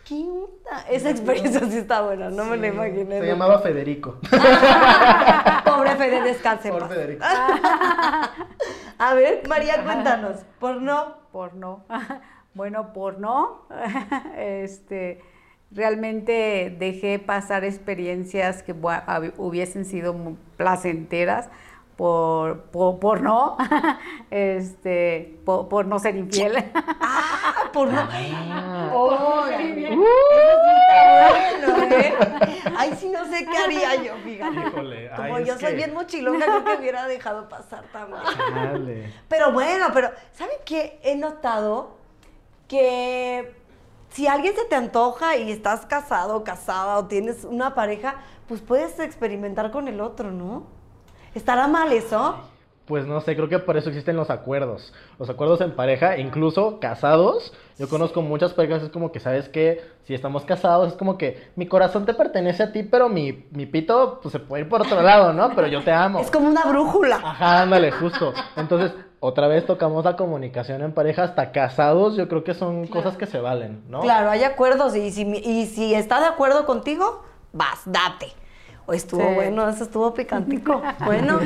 ¿qué 0.09 0.15
onda? 0.15 0.85
Esa 0.89 1.11
experiencia 1.11 1.59
sí 1.69 1.77
está 1.77 2.01
buena, 2.01 2.31
no 2.31 2.45
me 2.45 2.57
la 2.57 2.67
imaginé. 2.67 3.19
Se 3.19 3.27
llamaba 3.27 3.59
Federico. 3.59 4.17
Pobre 5.65 5.95
Fede, 5.95 6.23
descanse. 6.23 6.71
paz. 6.71 6.89
Federico. 6.89 7.23
A 8.97 9.13
ver, 9.13 9.47
María, 9.47 9.83
cuéntanos. 9.83 10.37
Porno. 10.59 11.13
porno. 11.31 11.85
Bueno, 12.55 12.93
porno, 12.93 13.67
este, 14.35 15.21
realmente 15.71 16.75
dejé 16.77 17.19
pasar 17.19 17.63
experiencias 17.63 18.63
que 18.63 18.73
hubiesen 19.37 19.85
sido 19.85 20.13
muy 20.13 20.35
placenteras 20.57 21.47
por, 21.99 22.61
por, 22.71 22.97
por 22.97 23.19
no, 23.21 23.57
este, 24.31 25.37
por, 25.45 25.67
por 25.67 25.85
no 25.85 25.99
ser 25.99 26.15
infiel. 26.15 26.53
Ah, 27.01 27.69
por 27.73 27.89
no. 27.89 28.07
Ah. 28.09 28.89
Oh, 28.93 29.45
eso 29.47 29.57
sí 29.59 29.85
está 29.85 31.29
bueno, 31.29 31.93
¿eh? 31.93 32.13
Ay, 32.77 32.93
sí, 32.97 33.09
no 33.09 33.25
sé 33.25 33.45
qué 33.45 33.57
haría 33.57 33.95
yo, 33.95 34.13
fíjate. 34.23 34.59
Híjole, 34.67 35.11
Como 35.15 35.35
ay, 35.35 35.45
yo 35.45 35.53
soy 35.57 35.69
que- 35.69 35.75
bien 35.75 35.93
mochilonga, 35.93 36.45
creo 36.45 36.63
que 36.63 36.75
hubiera 36.77 37.05
dejado 37.07 37.49
pasar 37.49 37.83
también. 37.91 38.21
Chale. 38.53 39.13
Pero 39.27 39.51
bueno, 39.51 39.87
pero 39.93 40.09
¿saben 40.31 40.55
qué? 40.65 40.99
He 41.03 41.15
notado 41.17 41.97
que 42.67 43.55
si 44.09 44.27
alguien 44.27 44.55
se 44.55 44.65
te 44.65 44.75
antoja 44.75 45.35
y 45.35 45.51
estás 45.51 45.85
casado 45.85 46.37
o 46.37 46.43
casada 46.45 46.97
o 46.97 47.05
tienes 47.07 47.43
una 47.43 47.75
pareja, 47.75 48.15
pues 48.47 48.61
puedes 48.61 48.99
experimentar 48.99 49.69
con 49.71 49.87
el 49.89 49.99
otro, 50.01 50.31
¿no? 50.31 50.78
¿Estará 51.36 51.67
mal 51.67 51.91
eso? 51.91 52.36
Pues 52.86 53.05
no 53.05 53.21
sé, 53.21 53.36
creo 53.36 53.48
que 53.48 53.59
por 53.59 53.77
eso 53.77 53.89
existen 53.89 54.15
los 54.15 54.31
acuerdos. 54.31 54.91
Los 55.19 55.29
acuerdos 55.29 55.62
en 55.62 55.75
pareja, 55.75 56.17
incluso 56.17 56.79
casados. 56.79 57.53
Yo 57.77 57.88
conozco 57.88 58.24
muchas 58.24 58.53
parejas, 58.53 58.81
es 58.81 58.89
como 58.89 59.12
que, 59.12 59.19
¿sabes 59.19 59.48
qué? 59.48 59.83
Si 60.05 60.15
estamos 60.15 60.43
casados, 60.43 60.88
es 60.88 60.93
como 60.95 61.15
que 61.15 61.51
mi 61.55 61.67
corazón 61.67 62.07
te 62.07 62.15
pertenece 62.15 62.63
a 62.63 62.71
ti, 62.71 62.81
pero 62.81 63.07
mi, 63.07 63.45
mi 63.51 63.67
pito 63.67 64.19
pues, 64.24 64.31
se 64.31 64.39
puede 64.39 64.63
ir 64.63 64.69
por 64.69 64.81
otro 64.81 65.03
lado, 65.03 65.33
¿no? 65.33 65.51
Pero 65.55 65.67
yo 65.67 65.83
te 65.83 65.91
amo. 65.91 66.19
Es 66.19 66.31
como 66.31 66.48
una 66.48 66.63
brújula. 66.63 67.17
Ajá, 67.17 67.62
ándale, 67.62 67.91
justo. 67.91 68.33
Entonces, 68.55 68.91
otra 69.19 69.48
vez 69.48 69.67
tocamos 69.67 70.03
la 70.03 70.15
comunicación 70.15 70.81
en 70.81 70.91
pareja, 70.91 71.21
hasta 71.25 71.51
casados, 71.51 72.15
yo 72.15 72.27
creo 72.27 72.43
que 72.43 72.55
son 72.55 72.88
cosas 72.88 73.17
que 73.17 73.27
se 73.27 73.39
valen, 73.39 73.83
¿no? 73.88 74.00
Claro, 74.00 74.31
hay 74.31 74.43
acuerdos 74.43 74.95
y 74.95 75.12
si, 75.12 75.21
y 75.21 75.67
si 75.67 75.93
está 75.93 76.19
de 76.21 76.25
acuerdo 76.25 76.65
contigo, 76.65 77.24
vas, 77.53 77.81
date. 77.86 78.33
O 78.89 78.93
estuvo 78.93 79.22
Sí. 79.22 79.36
bueno, 79.36 79.69
eso 79.69 79.84
estuvo 79.84 80.12
picantico. 80.15 80.81
Bueno, 81.05 81.39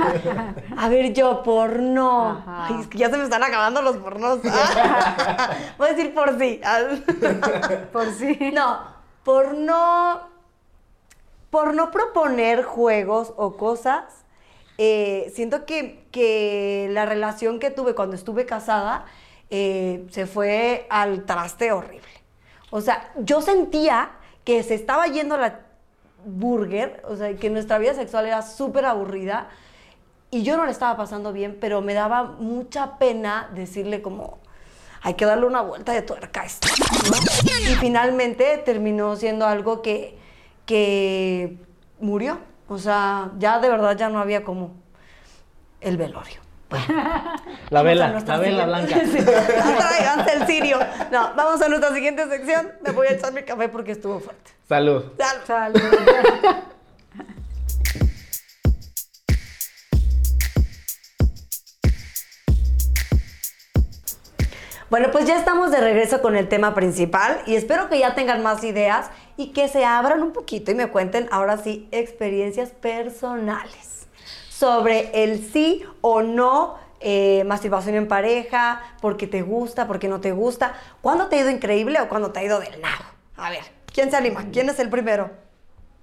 a 0.78 0.88
ver, 0.88 1.12
yo, 1.12 1.44
porno. 1.44 2.42
Ay, 2.48 2.78
es 2.80 2.88
que 2.88 2.98
ya 2.98 3.10
se 3.10 3.18
me 3.18 3.26
están 3.26 3.44
acabando 3.44 3.82
los 3.82 3.98
pornos. 3.98 4.40
Voy 5.78 5.90
a 5.90 5.94
decir 5.94 6.14
por 6.14 6.40
sí. 6.40 6.62
Por 7.92 8.12
sí. 8.14 8.52
No, 8.54 8.80
por 9.26 9.56
no, 9.56 10.22
por 11.50 11.74
no 11.74 11.92
proponer 11.92 12.64
juegos 12.64 13.34
o 13.36 13.58
cosas, 13.58 14.06
eh, 14.78 15.30
siento 15.36 15.66
que, 15.66 16.06
que 16.12 16.88
la 16.92 17.06
relación 17.06 17.60
que 17.60 17.72
tuve 17.72 17.94
cuando 17.94 18.16
estuve 18.16 18.46
casada 18.46 19.04
eh, 19.50 20.08
se 20.12 20.28
fue 20.28 20.88
al 20.90 21.26
traste 21.26 21.74
horrible. 21.74 22.08
O 22.70 22.80
sea, 22.80 23.12
yo 23.18 23.42
sentía 23.42 24.12
que 24.46 24.64
se 24.64 24.76
estaba 24.76 25.08
yendo 25.08 25.38
la 25.38 25.60
burger, 26.25 27.03
o 27.08 27.15
sea, 27.15 27.36
que 27.36 27.50
nuestra 27.50 27.77
vida 27.77 27.94
sexual 27.94 28.25
era 28.25 28.42
súper 28.42 28.86
aburrida 28.86 29.50
y 30.34 30.44
yo 30.44 30.58
no 30.58 30.65
le 30.65 30.72
estaba 30.72 30.98
pasando 30.98 31.32
bien, 31.32 31.58
pero 31.62 31.82
me 31.82 31.94
daba 31.94 32.24
mucha 32.24 32.98
pena 32.98 33.51
decirle 33.53 34.01
como, 34.01 34.39
hay 35.03 35.13
que 35.13 35.25
darle 35.25 35.46
una 35.46 35.62
vuelta 35.62 35.92
de 35.92 36.01
tuerca 36.01 36.42
a 36.42 36.46
esto. 36.46 36.68
Y 37.70 37.75
finalmente 37.75 38.58
terminó 38.65 39.15
siendo 39.15 39.46
algo 39.46 39.82
que, 39.82 40.18
que 40.65 41.58
murió. 42.00 42.39
O 42.68 42.80
sea, 42.80 43.32
ya 43.38 43.60
de 43.60 43.70
verdad 43.70 43.96
ya 43.96 44.10
no 44.10 44.20
había 44.20 44.44
como 44.44 44.72
el 45.82 45.98
velorio. 45.98 46.43
La 47.70 47.82
vela, 47.82 48.22
la 48.25 48.38
vela 48.38 48.65
blanca. 48.65 48.96
Sí. 49.03 49.18
Tráiganse 49.18 50.34
el 50.34 50.48
cirio. 50.48 50.80
No, 51.12 51.34
vamos 51.36 51.62
a 51.62 51.68
nuestra 51.68 51.94
siguiente 51.94 52.27
sección. 52.27 52.72
Me 52.82 52.92
voy 52.92 53.08
a 53.08 53.12
echar 53.12 53.34
mi 53.34 53.44
café 53.44 53.70
porque 53.70 53.92
estuvo 53.94 54.20
fuerte. 54.20 54.51
Salud. 54.68 55.03
Salud. 55.18 55.75
Salud. 55.75 55.82
Bueno, 64.89 65.10
pues 65.12 65.25
ya 65.25 65.39
estamos 65.39 65.72
de 65.72 65.80
regreso 65.80 66.22
con 66.22 66.36
el 66.36 66.48
tema 66.48 66.75
principal 66.75 67.42
y 67.48 67.56
espero 67.56 67.89
que 67.89 67.98
ya 67.98 68.13
tengan 68.13 68.44
más 68.44 68.63
ideas 68.63 69.10
y 69.38 69.48
que 69.48 69.68
se 69.68 69.84
abran 69.86 70.22
un 70.22 70.34
poquito 70.34 70.70
y 70.70 70.75
me 70.75 70.86
cuenten 70.86 71.27
ahora 71.32 71.58
sí 71.58 71.88
experiencias 71.92 72.70
personales 72.70 73.93
sobre 74.53 75.24
el 75.24 75.43
sí 75.51 75.83
o 76.01 76.22
no 76.22 76.75
eh, 77.00 77.43
masturbación 77.45 77.95
en 77.95 78.07
pareja, 78.07 78.81
porque 79.01 79.25
te 79.25 79.41
gusta, 79.41 79.88
porque 79.88 80.07
no 80.07 80.22
te 80.22 80.31
gusta, 80.31 80.75
cuándo 81.01 81.27
te 81.27 81.38
ha 81.38 81.39
ido 81.41 81.50
increíble 81.50 82.00
o 82.00 82.07
cuándo 82.07 82.31
te 82.31 82.39
ha 82.39 82.43
ido 82.43 82.60
del 82.60 82.79
nabo. 82.79 83.03
A 83.36 83.50
ver, 83.50 83.63
¿quién 83.91 84.12
se 84.12 84.17
anima? 84.17 84.45
¿Quién 84.53 84.69
es 84.69 84.79
el 84.79 84.89
primero? 84.89 85.31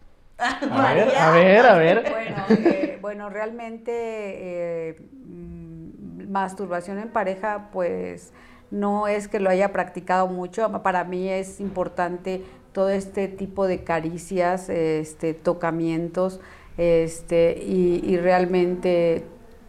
A 0.38 0.94
ver, 0.94 1.16
a 1.16 1.30
ver, 1.32 1.66
a 1.66 1.74
ver. 1.76 2.10
Bueno, 2.10 2.44
eh, 2.48 2.98
bueno, 3.02 3.28
realmente 3.28 3.92
eh, 3.92 4.96
mm, 5.26 6.30
masturbación 6.30 6.98
en 6.98 7.10
pareja, 7.10 7.68
pues 7.72 8.32
no 8.70 9.06
es 9.06 9.28
que 9.28 9.38
lo 9.38 9.50
haya 9.50 9.70
practicado 9.70 10.28
mucho. 10.28 10.82
Para 10.82 11.04
mí 11.04 11.28
es 11.28 11.60
importante 11.60 12.42
todo 12.72 12.88
este 12.88 13.28
tipo 13.28 13.66
de 13.66 13.84
caricias, 13.84 14.70
este, 14.70 15.34
tocamientos, 15.34 16.40
este, 16.80 17.62
y, 17.62 18.00
y 18.04 18.16
realmente 18.16 19.24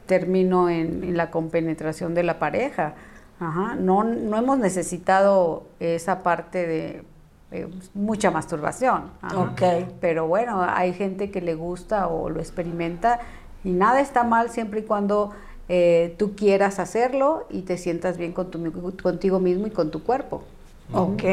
termino 0.05 0.69
en, 0.69 1.03
en 1.03 1.17
la 1.17 1.29
compenetración 1.29 2.13
de 2.13 2.23
la 2.23 2.39
pareja. 2.39 2.93
Ajá. 3.37 3.75
No, 3.75 4.03
no 4.05 4.37
hemos 4.37 4.59
necesitado 4.59 5.63
esa 5.81 6.23
parte 6.23 6.65
de 6.65 7.03
eh, 7.51 7.67
mucha 7.93 8.31
masturbación. 8.31 9.11
Ajá. 9.21 9.39
Ok. 9.41 9.61
Pero 9.99 10.25
bueno, 10.27 10.61
hay 10.65 10.93
gente 10.93 11.31
que 11.31 11.41
le 11.41 11.55
gusta 11.55 12.07
o 12.07 12.29
lo 12.29 12.39
experimenta 12.39 13.19
y 13.65 13.71
nada 13.71 13.99
está 13.99 14.23
mal 14.23 14.49
siempre 14.49 14.79
y 14.79 14.83
cuando 14.83 15.31
eh, 15.67 16.15
tú 16.17 16.33
quieras 16.35 16.79
hacerlo 16.79 17.45
y 17.49 17.63
te 17.63 17.77
sientas 17.77 18.17
bien 18.17 18.31
con 18.31 18.51
tu- 18.51 18.97
contigo 19.03 19.39
mismo 19.39 19.67
y 19.67 19.71
con 19.71 19.91
tu 19.91 20.01
cuerpo. 20.03 20.43
Ok. 20.93 21.23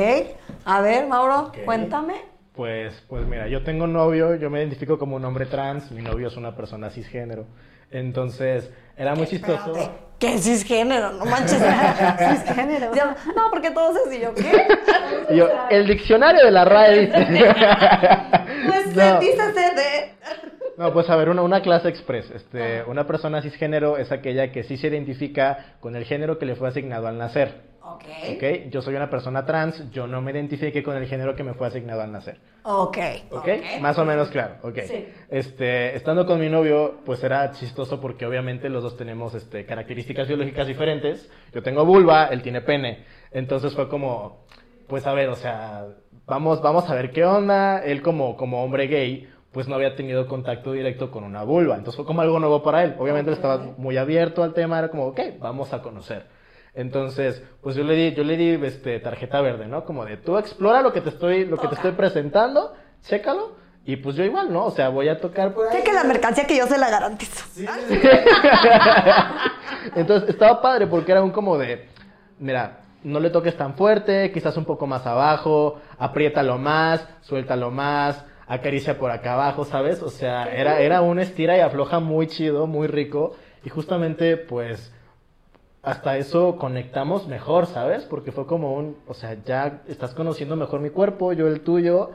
A 0.65 0.81
ver, 0.81 1.07
Mauro, 1.07 1.53
cuéntame. 1.65 2.15
Pues, 2.59 2.93
pues 3.07 3.25
mira, 3.25 3.47
yo 3.47 3.63
tengo 3.63 3.87
novio, 3.87 4.35
yo 4.35 4.51
me 4.51 4.59
identifico 4.59 4.99
como 4.99 5.15
un 5.15 5.25
hombre 5.25 5.47
trans, 5.47 5.93
mi 5.93 6.03
novio 6.03 6.27
es 6.27 6.37
una 6.37 6.57
persona 6.57 6.91
cisgénero. 6.91 7.47
Entonces, 7.89 8.69
era 8.97 9.15
muy 9.15 9.29
chistoso. 9.29 9.71
Espérate, 9.77 10.09
¿Qué 10.19 10.39
cisgénero? 10.39 11.13
No 11.13 11.25
manches. 11.25 11.53
Cisgénero. 12.19 12.91
No, 13.37 13.51
porque 13.53 13.71
todos 13.71 13.97
así 14.05 14.21
yo, 14.21 14.35
¿qué? 14.35 14.67
Yo, 15.37 15.49
el 15.71 15.87
diccionario 15.87 16.45
de 16.47 16.51
la 16.51 16.65
RAE 16.65 17.01
dice. 17.07 17.27
Pues 18.67 18.87
No. 18.97 19.21
dícese 19.21 19.75
de... 19.77 20.15
No, 20.79 20.93
pues 20.93 21.09
a 21.11 21.15
ver, 21.15 21.29
una, 21.29 21.43
una 21.43 21.63
clase 21.63 21.89
express. 21.89 22.29
Este, 22.33 22.83
una 22.89 23.07
persona 23.07 23.41
cisgénero 23.41 23.99
es 23.99 24.11
aquella 24.11 24.51
que 24.51 24.65
sí 24.65 24.77
se 24.79 24.89
identifica 24.89 25.77
con 25.79 25.95
el 25.95 26.05
género 26.07 26.41
que 26.41 26.47
le 26.47 26.57
fue 26.57 26.67
asignado 26.71 27.07
al 27.07 27.19
nacer. 27.19 27.68
Ok. 27.95 28.05
¿Ok? 28.35 28.71
Yo 28.71 28.83
soy 28.83 28.95
una 28.95 29.09
persona 29.11 29.45
trans, 29.45 29.91
yo 29.91 30.07
no 30.07 30.21
me 30.21 30.33
identifique 30.33 30.83
con 30.83 30.97
el 30.97 31.07
género 31.07 31.35
que 31.35 31.45
me 31.45 31.55
fue 31.55 31.67
asignado 31.67 32.03
al 32.03 32.13
nacer. 32.13 32.39
Ok. 32.65 32.99
¿Ok? 33.31 33.49
Más 33.81 33.99
o 33.99 34.05
menos 34.05 34.29
claro, 34.29 34.57
ok. 34.63 34.79
Sí. 34.87 35.09
Este, 35.31 35.97
estando 35.97 36.27
con 36.27 36.41
mi 36.41 36.49
novio, 36.49 36.99
pues 37.05 37.23
era 37.25 37.51
chistoso 37.53 38.01
porque 38.01 38.27
obviamente 38.27 38.69
los 38.69 38.83
dos 38.83 38.97
tenemos 38.97 39.35
este, 39.35 39.65
características 39.65 40.29
biológicas 40.29 40.67
diferentes. 40.67 41.31
Yo 41.53 41.63
tengo 41.63 41.85
vulva, 41.85 42.27
él 42.27 42.43
tiene 42.43 42.61
pene. 42.61 43.05
Entonces 43.31 43.75
fue 43.75 43.89
como, 43.89 44.45
pues 44.87 45.07
a 45.07 45.13
ver, 45.13 45.29
o 45.29 45.37
sea, 45.37 45.87
vamos, 46.27 46.61
vamos 46.63 46.89
a 46.91 46.95
ver 46.95 47.11
qué 47.11 47.25
onda. 47.25 47.83
Él 47.85 48.03
como, 48.03 48.37
como 48.37 48.63
hombre 48.63 48.87
gay, 48.87 49.29
pues 49.53 49.67
no 49.67 49.75
había 49.75 49.97
tenido 49.97 50.27
contacto 50.27 50.73
directo 50.73 51.11
con 51.11 51.25
una 51.25 51.43
vulva. 51.43 51.77
Entonces 51.77 51.97
fue 51.97 52.05
como 52.05 52.21
algo 52.21 52.39
nuevo 52.39 52.63
para 52.63 52.85
él. 52.85 52.97
Obviamente 52.99 53.31
él 53.31 53.37
estaba 53.37 53.59
muy 53.77 53.97
abierto 53.97 54.43
al 54.43 54.55
tema, 54.55 54.79
era 54.79 54.89
como, 54.89 55.07
ok, 55.07 55.21
vamos 55.41 55.73
a 55.73 55.83
conocer. 55.83 56.38
Entonces, 56.79 57.43
pues 57.61 57.75
yo 57.75 57.83
le 57.83 57.97
di, 57.97 58.15
yo 58.15 58.23
le 58.23 58.37
di 58.37 58.51
este, 58.65 59.01
tarjeta 59.01 59.41
verde, 59.41 59.67
¿no? 59.67 59.85
Como 59.85 60.05
de 60.05 60.17
tú 60.17 60.39
explora 60.39 60.81
lo 60.81 60.93
que 60.93 61.01
te 61.01 61.09
estoy, 61.09 61.45
lo 61.45 61.57
que 61.57 61.67
te 61.67 61.75
estoy 61.75 61.91
presentando, 61.91 62.73
chécalo, 63.03 63.57
y 63.85 63.97
pues 63.97 64.15
yo 64.15 64.23
igual, 64.23 64.53
¿no? 64.53 64.67
O 64.67 64.71
sea, 64.71 64.89
voy 64.89 65.09
a 65.09 65.19
tocar 65.21 65.55
por 65.55 65.67
ahí. 65.67 65.83
Que 65.83 65.93
la 65.93 66.05
mercancía 66.05 66.47
que 66.47 66.57
yo 66.57 66.69
se 66.69 66.79
la 66.79 66.89
garantizo. 66.89 67.45
Entonces, 69.97 70.31
estaba 70.31 70.63
padre 70.63 70.87
porque 70.87 71.11
era 71.11 71.21
un 71.21 71.33
como 71.33 71.59
de, 71.59 71.89
mira, 72.39 72.79
no 73.03 73.19
le 73.19 73.31
toques 73.31 73.57
tan 73.57 73.75
fuerte, 73.75 74.31
quizás 74.31 74.57
un 74.57 74.65
poco 74.65 74.87
más 74.87 75.05
abajo, 75.05 75.81
apriétalo 75.99 76.59
más, 76.59 77.05
suéltalo 77.23 77.73
más, 77.73 78.25
acaricia 78.47 78.97
por 78.97 79.11
acá 79.11 79.33
abajo, 79.33 79.65
¿sabes? 79.65 80.01
O 80.01 80.11
sea, 80.11 80.45
era, 80.55 80.79
era 80.79 81.01
un 81.01 81.19
estira 81.19 81.57
y 81.57 81.61
afloja 81.61 81.99
muy 81.99 82.29
chido, 82.29 82.69
muy 82.69 82.87
rico, 82.87 83.35
y 83.65 83.69
justamente, 83.69 84.37
pues, 84.37 84.93
hasta 85.83 86.17
eso 86.19 86.57
conectamos 86.57 87.27
mejor, 87.29 87.67
¿sabes? 87.67 88.05
Porque 88.05 88.33
fue 88.33 88.47
como 88.47 88.75
un, 88.75 88.97
o 89.07 89.15
sea, 89.15 89.37
ya 89.45 89.83
estás 89.89 90.15
conociendo 90.15 90.57
mejor 90.57 90.81
mi 90.81 90.91
cuerpo, 90.91 91.33
yo 91.33 91.47
el 91.49 91.61
tuyo, 91.61 92.11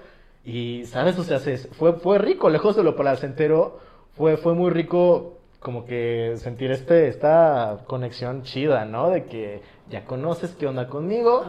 y, 0.45 0.85
¿sabes? 0.85 1.17
O 1.17 1.23
sea, 1.23 1.39
se- 1.39 1.57
fue, 1.57 1.93
fue 1.93 2.17
rico, 2.17 2.49
lejos 2.49 2.75
de 2.75 2.83
lo 2.83 2.95
placentero, 2.95 3.79
fue, 4.17 4.37
fue 4.37 4.53
muy 4.53 4.69
rico 4.71 5.37
como 5.59 5.85
que 5.85 6.33
sentir 6.37 6.71
este, 6.71 7.07
esta 7.07 7.79
conexión 7.87 8.43
chida, 8.43 8.83
¿no? 8.83 9.09
De 9.09 9.23
que 9.25 9.61
ya 9.89 10.03
conoces 10.03 10.53
qué 10.59 10.67
onda 10.67 10.87
conmigo, 10.89 11.45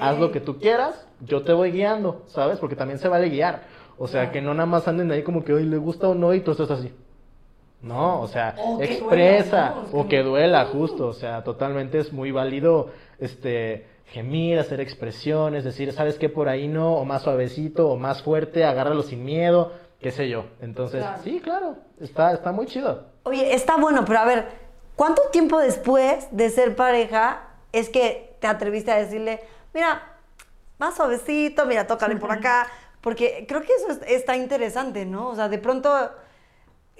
haz 0.00 0.18
lo 0.18 0.32
que 0.32 0.40
tú 0.40 0.58
quieras, 0.58 1.06
yo 1.20 1.42
te 1.42 1.52
voy 1.52 1.70
guiando, 1.70 2.22
¿sabes? 2.26 2.58
Porque 2.58 2.74
también 2.76 2.98
se 2.98 3.08
vale 3.08 3.28
guiar. 3.28 3.64
O 3.98 4.06
sea, 4.08 4.30
que 4.32 4.40
no 4.40 4.54
nada 4.54 4.64
más 4.64 4.88
anden 4.88 5.12
ahí 5.12 5.22
como 5.22 5.44
que 5.44 5.52
hoy 5.52 5.64
le 5.66 5.76
gusta 5.76 6.08
o 6.08 6.14
no 6.14 6.32
y 6.32 6.40
tú 6.40 6.52
estás 6.52 6.70
así. 6.70 6.90
No, 7.82 8.20
o 8.20 8.28
sea, 8.28 8.54
O 8.58 8.78
que 8.78 8.84
expresa 8.84 9.70
duela, 9.70 9.74
¿no? 9.92 9.98
o 10.00 10.08
que 10.08 10.22
duela, 10.22 10.64
justo, 10.66 11.06
o 11.08 11.12
sea, 11.14 11.42
totalmente 11.44 11.98
es 11.98 12.12
muy 12.12 12.30
válido 12.30 12.90
este 13.18 13.86
gemir, 14.06 14.58
hacer 14.58 14.80
expresiones, 14.80 15.64
decir, 15.64 15.92
¿sabes 15.92 16.16
qué? 16.18 16.28
Por 16.28 16.48
ahí 16.48 16.68
no, 16.68 16.94
o 16.96 17.04
más 17.04 17.22
suavecito, 17.22 17.88
o 17.88 17.96
más 17.96 18.22
fuerte, 18.22 18.64
agárralo 18.64 19.02
sin 19.02 19.24
miedo, 19.24 19.72
qué 20.00 20.10
sé 20.10 20.28
yo. 20.28 20.44
Entonces, 20.60 21.02
Claro. 21.02 21.22
sí, 21.22 21.40
claro, 21.42 21.76
está, 22.00 22.32
está 22.32 22.52
muy 22.52 22.66
chido. 22.66 23.04
Oye, 23.22 23.54
está 23.54 23.76
bueno, 23.76 24.04
pero 24.04 24.18
a 24.18 24.24
ver, 24.24 24.48
¿cuánto 24.96 25.22
tiempo 25.30 25.58
después 25.58 26.26
de 26.32 26.50
ser 26.50 26.74
pareja 26.76 27.42
es 27.72 27.88
que 27.88 28.34
te 28.40 28.46
atreviste 28.46 28.90
a 28.90 28.96
decirle, 28.96 29.40
mira, 29.72 30.02
más 30.78 30.96
suavecito, 30.96 31.64
mira, 31.66 31.86
tócale 31.86 32.16
por 32.16 32.32
acá? 32.32 32.66
Porque 33.00 33.46
creo 33.48 33.62
que 33.62 33.72
eso 33.72 33.88
es- 33.92 34.02
está 34.10 34.36
interesante, 34.36 35.06
¿no? 35.06 35.28
O 35.28 35.34
sea, 35.36 35.48
de 35.48 35.58
pronto, 35.58 35.94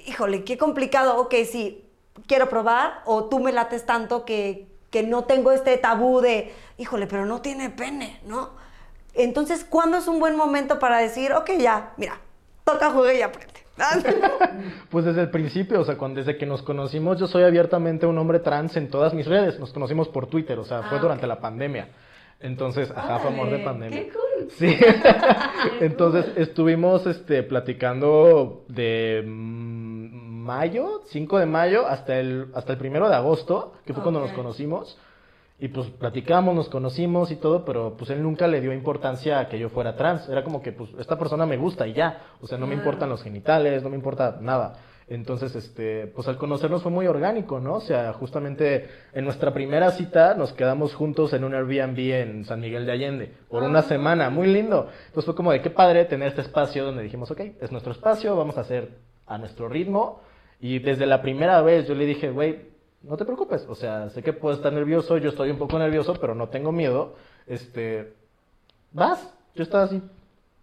híjole, 0.07 0.45
qué 0.45 0.59
complicado, 0.59 1.19
ok, 1.19 1.35
sí, 1.51 1.85
quiero 2.27 2.49
probar, 2.49 3.03
o 3.05 3.25
tú 3.25 3.39
me 3.41 3.53
lates 3.53 3.87
tanto 3.87 4.25
que, 4.25 4.69
que 4.91 5.03
no 5.03 5.25
tengo 5.25 5.53
este 5.53 5.77
tabú 5.79 6.21
de, 6.21 6.53
híjole, 6.79 7.07
pero 7.07 7.27
no 7.27 7.41
tiene 7.41 7.71
pene, 7.71 8.21
¿no? 8.27 8.51
Entonces, 9.15 9.65
¿cuándo 9.65 9.99
es 9.99 10.09
un 10.09 10.21
buen 10.21 10.37
momento 10.37 10.79
para 10.79 10.99
decir, 10.99 11.33
ok, 11.33 11.51
ya, 11.59 11.93
mira, 11.97 12.19
toca, 12.65 12.91
juega 12.91 13.15
y 13.15 13.23
aprende? 13.23 13.61
Pues 14.91 15.05
desde 15.05 15.23
el 15.23 15.31
principio, 15.31 15.81
o 15.81 15.85
sea, 15.85 15.97
cuando, 15.97 16.19
desde 16.21 16.37
que 16.37 16.47
nos 16.47 16.63
conocimos, 16.63 17.19
yo 17.19 17.27
soy 17.27 17.45
abiertamente 17.45 18.07
un 18.07 18.19
hombre 18.19 18.41
trans 18.41 18.77
en 18.77 18.91
todas 18.91 19.15
mis 19.15 19.27
redes. 19.27 19.59
Nos 19.59 19.73
conocimos 19.73 20.09
por 20.09 20.27
Twitter, 20.27 20.59
o 20.59 20.65
sea, 20.65 20.83
fue 20.83 20.99
Ah, 20.99 21.01
durante 21.01 21.27
la 21.27 21.41
pandemia. 21.41 21.89
Entonces, 22.41 22.91
ajá, 22.95 23.19
fue 23.19 23.31
amor 23.31 23.51
de 23.51 23.59
pandemia. 23.59 24.05
qué 24.05 24.11
cool. 24.11 24.51
Sí. 24.51 24.77
Entonces, 25.81 26.33
estuvimos 26.37 27.07
este, 27.07 27.43
platicando 27.43 28.65
de 28.69 29.23
mm, 29.27 30.45
mayo, 30.45 31.03
5 31.07 31.39
de 31.39 31.47
mayo, 31.47 31.87
hasta 31.87 32.19
el, 32.19 32.49
hasta 32.55 32.73
el 32.73 32.79
primero 32.79 33.09
de 33.09 33.15
agosto, 33.15 33.75
que 33.85 33.93
fue 33.93 34.03
cuando 34.03 34.21
nos 34.21 34.33
conocimos. 34.33 34.99
Y 35.63 35.69
pues 35.69 35.89
platicamos, 35.91 36.55
nos 36.55 36.71
conocimos 36.71 37.31
y 37.31 37.37
todo, 37.37 37.67
pero 37.67 37.95
pues 37.99 38.09
él 38.09 38.23
nunca 38.23 38.49
le 38.49 38.63
dio 38.63 38.73
importancia 38.73 39.41
a 39.41 39.49
que 39.51 39.59
yo 39.59 39.69
fuera 39.69 39.95
trans. 39.95 40.27
Era 40.27 40.43
como 40.43 40.63
que 40.63 40.73
pues 40.73 40.89
esta 40.99 41.19
persona 41.19 41.45
me 41.45 41.59
gusta 41.59 41.87
y 41.87 41.93
ya. 41.93 42.23
O 42.41 42.47
sea, 42.47 42.57
no 42.57 42.67
me 42.67 42.75
importan 42.75 43.11
los 43.11 43.23
genitales, 43.23 43.83
no 43.83 43.91
me 43.91 43.97
importa 43.97 44.39
nada. 44.41 44.79
Entonces, 45.11 45.57
este, 45.57 46.07
pues 46.07 46.29
al 46.29 46.37
conocernos 46.37 46.85
fue 46.85 46.93
muy 46.93 47.09
orgánico, 47.09 47.59
¿no? 47.59 47.75
O 47.75 47.81
sea, 47.81 48.13
justamente 48.13 48.89
en 49.13 49.25
nuestra 49.25 49.53
primera 49.53 49.91
cita 49.91 50.35
nos 50.35 50.53
quedamos 50.53 50.95
juntos 50.95 51.33
en 51.33 51.43
un 51.43 51.53
Airbnb 51.53 51.99
en 51.99 52.45
San 52.45 52.61
Miguel 52.61 52.87
de 52.87 52.93
Allende 52.93 53.35
por 53.49 53.65
una 53.65 53.83
semana, 53.83 54.31
muy 54.31 54.47
lindo. 54.47 54.89
Entonces 55.07 55.25
fue 55.25 55.35
como 55.35 55.51
de 55.51 55.63
qué 55.63 55.71
padre 55.71 56.05
tener 56.05 56.29
este 56.29 56.43
espacio 56.43 56.85
donde 56.85 57.03
dijimos, 57.03 57.29
ok, 57.29 57.41
es 57.61 57.73
nuestro 57.73 57.91
espacio, 57.91 58.37
vamos 58.37 58.57
a 58.57 58.61
hacer 58.61 58.99
a 59.27 59.37
nuestro 59.37 59.69
ritmo. 59.69 60.23
Y 60.61 60.79
desde 60.79 61.07
la 61.07 61.21
primera 61.23 61.61
vez 61.61 61.89
yo 61.89 61.97
le 61.97 62.07
dije, 62.07 62.31
güey, 62.31 62.69
no 63.03 63.17
te 63.17 63.25
preocupes, 63.25 63.67
o 63.69 63.75
sea, 63.75 64.11
sé 64.11 64.23
que 64.23 64.33
puedo 64.33 64.55
estar 64.55 64.73
nervioso, 64.73 65.19
yo 65.19 65.31
estoy 65.31 65.51
un 65.51 65.59
poco 65.59 65.77
nervioso, 65.77 66.15
pero 66.21 66.37
no 66.37 66.51
tengo 66.51 66.71
miedo. 66.71 67.17
Este, 67.49 68.13
vas, 68.93 69.35
yo 69.57 69.65
estaba 69.65 69.85
así. 69.85 70.01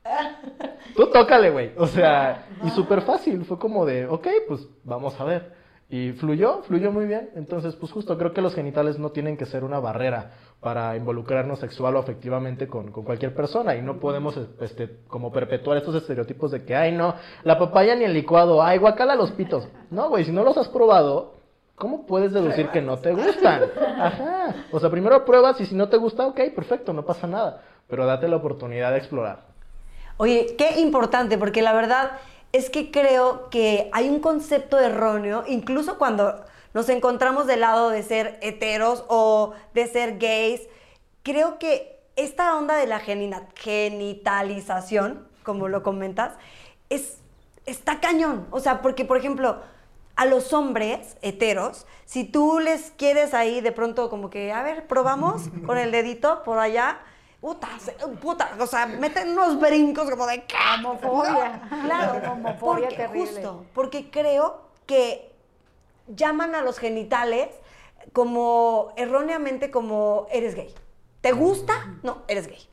Tú 0.98 1.06
tócale, 1.12 1.52
güey. 1.52 1.74
O 1.78 1.86
sea, 1.86 2.48
y 2.64 2.72
súper 2.72 3.02
fácil, 3.04 3.46
fue 3.46 3.60
como 3.60 3.86
de, 3.86 4.08
ok, 4.08 4.28
pues 4.48 4.68
vamos 4.84 5.18
a 5.22 5.24
ver. 5.24 5.56
Y 5.90 6.14
fluyó, 6.14 6.64
fluyó 6.64 6.92
muy 6.92 7.06
bien. 7.06 7.30
Entonces, 7.36 7.76
pues 7.76 7.92
justo 7.92 8.18
creo 8.18 8.34
que 8.34 8.42
los 8.42 8.56
genitales 8.56 8.98
no 8.98 9.12
tienen 9.12 9.38
que 9.38 9.46
ser 9.46 9.64
una 9.64 9.80
barrera 9.80 10.32
para 10.60 10.98
involucrarnos 10.98 11.60
sexual 11.60 11.96
o 11.96 12.00
afectivamente 12.00 12.68
con, 12.68 12.92
con 12.92 13.04
cualquier 13.04 13.36
persona. 13.36 13.76
Y 13.76 13.82
no 13.84 14.00
podemos, 14.00 14.38
este, 14.60 14.98
como 15.08 15.32
perpetuar 15.32 15.78
estos 15.78 15.94
estereotipos 15.94 16.50
de 16.50 16.66
que, 16.66 16.76
ay, 16.76 16.92
no, 16.94 17.14
la 17.44 17.60
papaya 17.60 17.96
ni 17.96 18.04
el 18.04 18.14
licuado, 18.14 18.64
ay, 18.64 18.80
guacala 18.80 19.16
los 19.16 19.32
pitos. 19.32 19.70
No, 19.92 20.10
güey, 20.10 20.24
si 20.24 20.32
no 20.32 20.44
los 20.44 20.58
has 20.58 20.68
probado, 20.68 21.36
¿cómo 21.76 22.08
puedes 22.08 22.34
deducir 22.34 22.70
que 22.70 22.82
no 22.82 22.98
te 22.98 23.14
gustan? 23.14 23.62
Ajá. 24.00 24.66
O 24.72 24.80
sea, 24.80 24.90
primero 24.90 25.24
pruebas 25.24 25.62
y 25.62 25.68
si 25.68 25.76
no 25.76 25.90
te 25.90 25.98
gusta, 25.98 26.26
ok, 26.26 26.42
perfecto, 26.56 26.92
no 26.92 27.06
pasa 27.06 27.28
nada. 27.28 27.62
Pero 27.88 28.08
date 28.08 28.28
la 28.28 28.38
oportunidad 28.38 28.92
de 28.92 28.98
explorar. 28.98 29.57
Oye, 30.18 30.56
qué 30.58 30.80
importante, 30.80 31.38
porque 31.38 31.62
la 31.62 31.74
verdad 31.74 32.12
es 32.52 32.70
que 32.70 32.92
creo 32.92 33.50
que 33.50 33.90
hay 33.94 34.10
un 34.10 34.20
concepto 34.20 34.78
erróneo, 34.80 35.46
incluso 35.48 35.98
cuando 35.98 36.44
nos 36.74 36.90
encontramos 36.90 37.48
del 37.48 37.62
lado 37.62 37.90
de 37.90 38.04
ser 38.04 38.38
heteros 38.42 39.06
o 39.10 39.54
de 39.74 39.88
ser 39.88 40.18
gays, 40.18 40.62
creo 41.24 41.58
que 41.60 42.00
esta 42.16 42.58
onda 42.58 42.76
de 42.76 42.88
la 42.88 43.00
genitalización, 43.00 45.28
como 45.44 45.68
lo 45.68 45.84
comentas, 45.84 46.34
es, 46.90 47.18
está 47.66 48.00
cañón. 48.00 48.48
O 48.50 48.60
sea, 48.60 48.82
porque, 48.82 49.06
por 49.06 49.18
ejemplo, 49.18 49.62
a 50.16 50.26
los 50.26 50.52
hombres 50.52 51.16
heteros, 51.22 51.86
si 52.06 52.24
tú 52.24 52.60
les 52.60 52.90
quieres 52.92 53.36
ahí 53.36 53.62
de 53.62 53.72
pronto 53.72 54.10
como 54.10 54.32
que, 54.32 54.52
a 54.52 54.64
ver, 54.64 54.88
probamos 54.88 55.44
con 55.66 55.78
el 55.78 55.92
dedito 55.92 56.42
por 56.44 56.58
allá, 56.58 57.02
puta, 57.42 57.68
puta, 58.22 58.52
o 58.60 58.68
sea, 58.68 58.86
meten 58.86 59.30
unos 59.30 59.60
brincos 59.60 60.10
como 60.10 60.26
de 60.26 60.44
¿qué? 60.46 60.56
Homofobia. 60.76 61.62
Claro, 61.84 62.32
Homofobia 62.34 62.88
porque, 62.90 62.96
terrible. 62.96 63.32
justo, 63.32 63.66
porque 63.74 64.10
creo 64.10 64.62
que 64.86 65.32
llaman 66.08 66.56
a 66.56 66.62
los 66.62 66.80
genitales 66.80 67.50
como 68.14 68.94
erróneamente 68.96 69.70
como 69.72 70.28
eres 70.32 70.56
gay. 70.56 70.74
¿Te 71.22 71.32
gusta? 71.32 71.96
No, 72.04 72.24
eres 72.28 72.48
gay. 72.48 72.68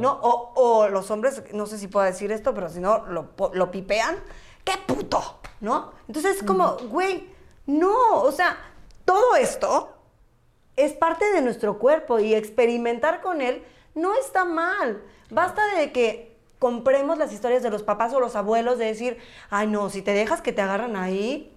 ¿No? 0.00 0.18
O, 0.22 0.52
o 0.54 0.88
los 0.88 1.10
hombres, 1.10 1.42
no 1.52 1.66
sé 1.66 1.78
si 1.78 1.88
puedo 1.88 2.06
decir 2.06 2.32
esto, 2.32 2.54
pero 2.54 2.68
si 2.68 2.80
no, 2.80 3.04
lo, 3.06 3.30
lo 3.52 3.70
pipean. 3.70 4.16
¡Qué 4.64 4.72
puto! 4.86 5.40
¿No? 5.60 5.92
Entonces 6.08 6.36
es 6.36 6.42
como, 6.42 6.76
güey, 6.88 7.28
no, 7.66 8.22
o 8.22 8.32
sea, 8.32 8.56
todo 9.04 9.36
esto 9.36 9.90
es 10.76 10.92
parte 10.94 11.30
de 11.32 11.42
nuestro 11.42 11.78
cuerpo 11.78 12.18
y 12.18 12.34
experimentar 12.34 13.20
con 13.20 13.40
él 13.40 13.62
no 13.94 14.14
está 14.14 14.44
mal. 14.44 15.02
Basta 15.30 15.62
de 15.76 15.92
que 15.92 16.34
compremos 16.58 17.18
las 17.18 17.32
historias 17.32 17.62
de 17.62 17.70
los 17.70 17.82
papás 17.82 18.12
o 18.14 18.20
los 18.20 18.36
abuelos 18.36 18.78
de 18.78 18.86
decir, 18.86 19.18
ay 19.50 19.66
no, 19.66 19.90
si 19.90 20.02
te 20.02 20.12
dejas 20.12 20.40
que 20.40 20.52
te 20.52 20.62
agarran 20.62 20.96
ahí, 20.96 21.52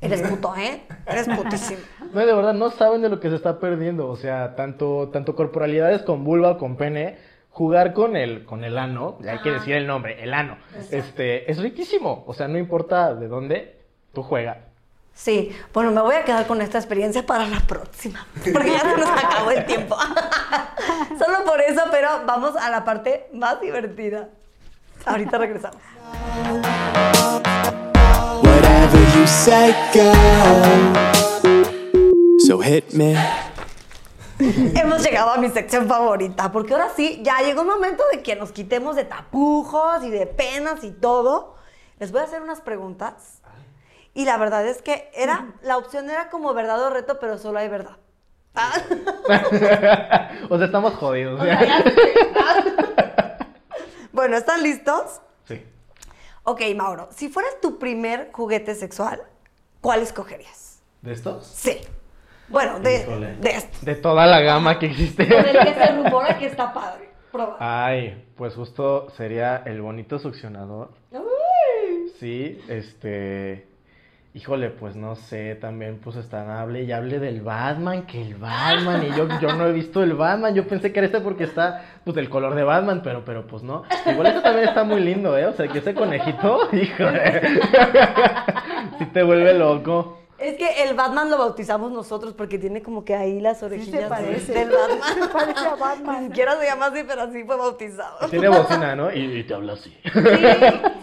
eres 0.00 0.22
puto, 0.28 0.54
¿eh? 0.56 0.82
Eres 1.06 1.28
putísimo. 1.28 1.80
No, 2.12 2.20
de 2.20 2.34
verdad, 2.34 2.54
no 2.54 2.70
saben 2.70 3.02
de 3.02 3.08
lo 3.08 3.20
que 3.20 3.30
se 3.30 3.36
está 3.36 3.58
perdiendo. 3.58 4.08
O 4.08 4.16
sea, 4.16 4.54
tanto, 4.54 5.08
tanto 5.12 5.34
corporalidades 5.34 6.02
con 6.02 6.24
vulva 6.24 6.52
o 6.52 6.58
con 6.58 6.76
pene, 6.76 7.18
jugar 7.50 7.92
con 7.94 8.16
el, 8.16 8.44
con 8.44 8.64
el 8.64 8.78
ano, 8.78 9.18
hay 9.26 9.38
que 9.38 9.50
decir 9.50 9.74
el 9.76 9.86
nombre, 9.86 10.22
el 10.22 10.34
ano, 10.34 10.58
este, 10.90 11.50
es 11.50 11.58
riquísimo. 11.58 12.24
O 12.26 12.34
sea, 12.34 12.48
no 12.48 12.58
importa 12.58 13.14
de 13.14 13.28
dónde, 13.28 13.78
tú 14.12 14.22
juega. 14.22 14.63
Sí, 15.14 15.56
bueno, 15.72 15.92
me 15.92 16.00
voy 16.00 16.16
a 16.16 16.24
quedar 16.24 16.46
con 16.46 16.60
esta 16.60 16.78
experiencia 16.78 17.24
para 17.24 17.46
la 17.46 17.60
próxima, 17.60 18.26
porque 18.52 18.72
ya 18.72 18.80
se 18.80 18.96
nos 18.96 19.08
acabó 19.08 19.50
el 19.52 19.64
tiempo. 19.64 19.96
Solo 21.18 21.44
por 21.44 21.60
eso, 21.60 21.82
pero 21.90 22.08
vamos 22.26 22.56
a 22.56 22.68
la 22.68 22.84
parte 22.84 23.28
más 23.32 23.60
divertida. 23.60 24.28
Ahorita 25.06 25.38
regresamos. 25.38 25.80
Whatever 28.42 29.00
you 29.16 29.26
say, 29.26 29.72
girl. 29.92 30.14
So 32.46 32.58
hit 32.58 32.92
me. 32.92 33.16
Hemos 34.38 35.02
llegado 35.04 35.30
a 35.30 35.38
mi 35.38 35.48
sección 35.48 35.86
favorita, 35.86 36.50
porque 36.50 36.74
ahora 36.74 36.90
sí, 36.94 37.20
ya 37.22 37.38
llegó 37.38 37.62
un 37.62 37.68
momento 37.68 38.02
de 38.12 38.22
que 38.22 38.34
nos 38.34 38.50
quitemos 38.50 38.96
de 38.96 39.04
tapujos 39.04 40.02
y 40.02 40.10
de 40.10 40.26
penas 40.26 40.82
y 40.82 40.90
todo. 40.90 41.54
Les 42.00 42.10
voy 42.10 42.20
a 42.20 42.24
hacer 42.24 42.42
unas 42.42 42.60
preguntas. 42.60 43.33
Y 44.14 44.24
la 44.24 44.36
verdad 44.36 44.66
es 44.66 44.80
que 44.80 45.10
era, 45.14 45.54
la 45.62 45.76
opción 45.76 46.08
era 46.08 46.30
como 46.30 46.54
verdad 46.54 46.80
o 46.82 46.90
reto, 46.90 47.18
pero 47.18 47.36
solo 47.36 47.58
hay 47.58 47.68
verdad. 47.68 47.96
Ah. 48.54 48.72
o 50.48 50.56
sea, 50.56 50.66
estamos 50.66 50.94
jodidos. 50.94 51.40
Bueno, 54.12 54.36
¿están 54.36 54.62
listos? 54.62 55.20
sí. 55.44 55.60
Ok, 56.44 56.60
Mauro, 56.76 57.08
si 57.10 57.28
fueras 57.28 57.60
tu 57.60 57.80
primer 57.80 58.30
juguete 58.30 58.76
sexual, 58.76 59.20
¿cuál 59.80 60.02
escogerías? 60.02 60.80
¿De 61.02 61.12
estos? 61.12 61.44
Sí. 61.48 61.80
Bueno, 62.48 62.78
de, 62.78 63.36
de 63.40 63.50
este. 63.50 63.84
De 63.84 63.94
toda 63.96 64.24
la 64.26 64.40
gama 64.40 64.78
que 64.78 64.86
existe. 64.86 65.26
Con 65.26 65.44
el 65.44 65.58
que 65.66 65.74
se 65.74 65.86
rumora 65.96 66.38
que 66.38 66.46
está 66.46 66.72
padre. 66.72 67.08
Proba. 67.32 67.56
Ay, 67.58 68.24
pues 68.36 68.54
justo 68.54 69.10
sería 69.16 69.62
el 69.66 69.82
bonito 69.82 70.20
succionador. 70.20 70.92
Sí, 72.20 72.62
este. 72.68 73.66
Híjole, 74.36 74.70
pues 74.70 74.96
no 74.96 75.14
sé, 75.14 75.54
también 75.54 76.00
pues 76.02 76.16
están 76.16 76.50
hable 76.50 76.82
y 76.82 76.90
hable 76.90 77.20
del 77.20 77.40
Batman, 77.40 78.02
que 78.02 78.20
el 78.20 78.34
Batman, 78.34 79.04
y 79.06 79.16
yo, 79.16 79.28
yo 79.40 79.54
no 79.54 79.64
he 79.64 79.72
visto 79.72 80.02
el 80.02 80.14
Batman, 80.14 80.52
yo 80.56 80.66
pensé 80.66 80.92
que 80.92 80.98
era 80.98 81.06
este 81.06 81.20
porque 81.20 81.44
está, 81.44 81.84
pues 82.02 82.16
del 82.16 82.28
color 82.28 82.56
de 82.56 82.64
Batman, 82.64 83.00
pero, 83.04 83.24
pero 83.24 83.46
pues 83.46 83.62
no. 83.62 83.84
Igual 84.04 84.26
este 84.26 84.40
también 84.40 84.66
está 84.66 84.82
muy 84.82 85.00
lindo, 85.02 85.38
¿eh? 85.38 85.46
O 85.46 85.52
sea, 85.52 85.68
que 85.68 85.78
ese 85.78 85.94
conejito, 85.94 86.68
híjole, 86.72 87.42
sí 88.98 89.06
te 89.06 89.22
vuelve 89.22 89.54
loco. 89.54 90.23
Es 90.38 90.56
que 90.56 90.82
el 90.82 90.94
Batman 90.96 91.30
lo 91.30 91.38
bautizamos 91.38 91.92
nosotros 91.92 92.34
porque 92.34 92.58
tiene 92.58 92.82
como 92.82 93.04
que 93.04 93.14
ahí 93.14 93.40
las 93.40 93.62
orejillas 93.62 94.08
parece. 94.08 94.52
del 94.52 94.70
Batman. 94.70 95.14
Se 95.22 95.28
parece 95.28 95.66
a 95.66 95.74
Batman. 95.76 96.22
Ni 96.22 96.28
siquiera 96.28 96.56
se 96.58 96.66
llama 96.66 96.86
así, 96.86 97.04
pero 97.06 97.22
así 97.22 97.44
fue 97.44 97.56
bautizado. 97.56 98.28
Tiene 98.28 98.48
bocina, 98.48 98.96
¿no? 98.96 99.12
Y, 99.12 99.38
y 99.38 99.44
te 99.44 99.54
habla 99.54 99.74
así. 99.74 99.96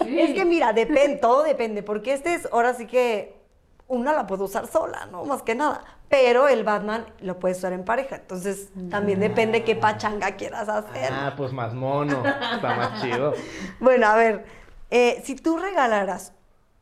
Sí, 0.04 0.20
Es 0.20 0.34
que 0.34 0.44
mira, 0.46 0.74
depende, 0.74 1.17
todo 1.17 1.44
depende, 1.44 1.82
porque 1.82 2.13
este 2.13 2.34
es 2.34 2.48
ahora 2.52 2.74
sí 2.74 2.88
que 2.88 3.39
una 3.88 4.13
la 4.13 4.28
puedo 4.28 4.46
usar 4.46 4.67
sola, 4.67 5.06
¿no? 5.12 5.24
Más 5.26 5.44
que 5.44 5.56
nada. 5.56 5.82
Pero 6.10 6.48
el 6.50 6.63
Batman 6.65 7.06
lo 7.22 7.39
puedes 7.39 7.58
usar 7.58 7.72
en 7.74 7.86
pareja. 7.86 8.17
Entonces, 8.17 8.70
también 8.89 9.22
depende 9.22 9.63
qué 9.63 9.76
pachanga 9.78 10.36
quieras 10.36 10.67
hacer. 10.67 11.10
Ah, 11.12 11.34
pues 11.38 11.54
más 11.54 11.74
mono. 11.74 12.22
Está 12.56 12.76
más 12.76 13.02
chido. 13.02 13.34
Bueno, 13.80 14.08
a 14.08 14.15
ver, 14.15 14.46
eh, 14.89 15.22
si 15.24 15.36
tú 15.36 15.58
regalaras 15.58 16.34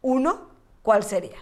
uno, 0.02 0.50
¿cuál 0.82 1.04
sería? 1.04 1.38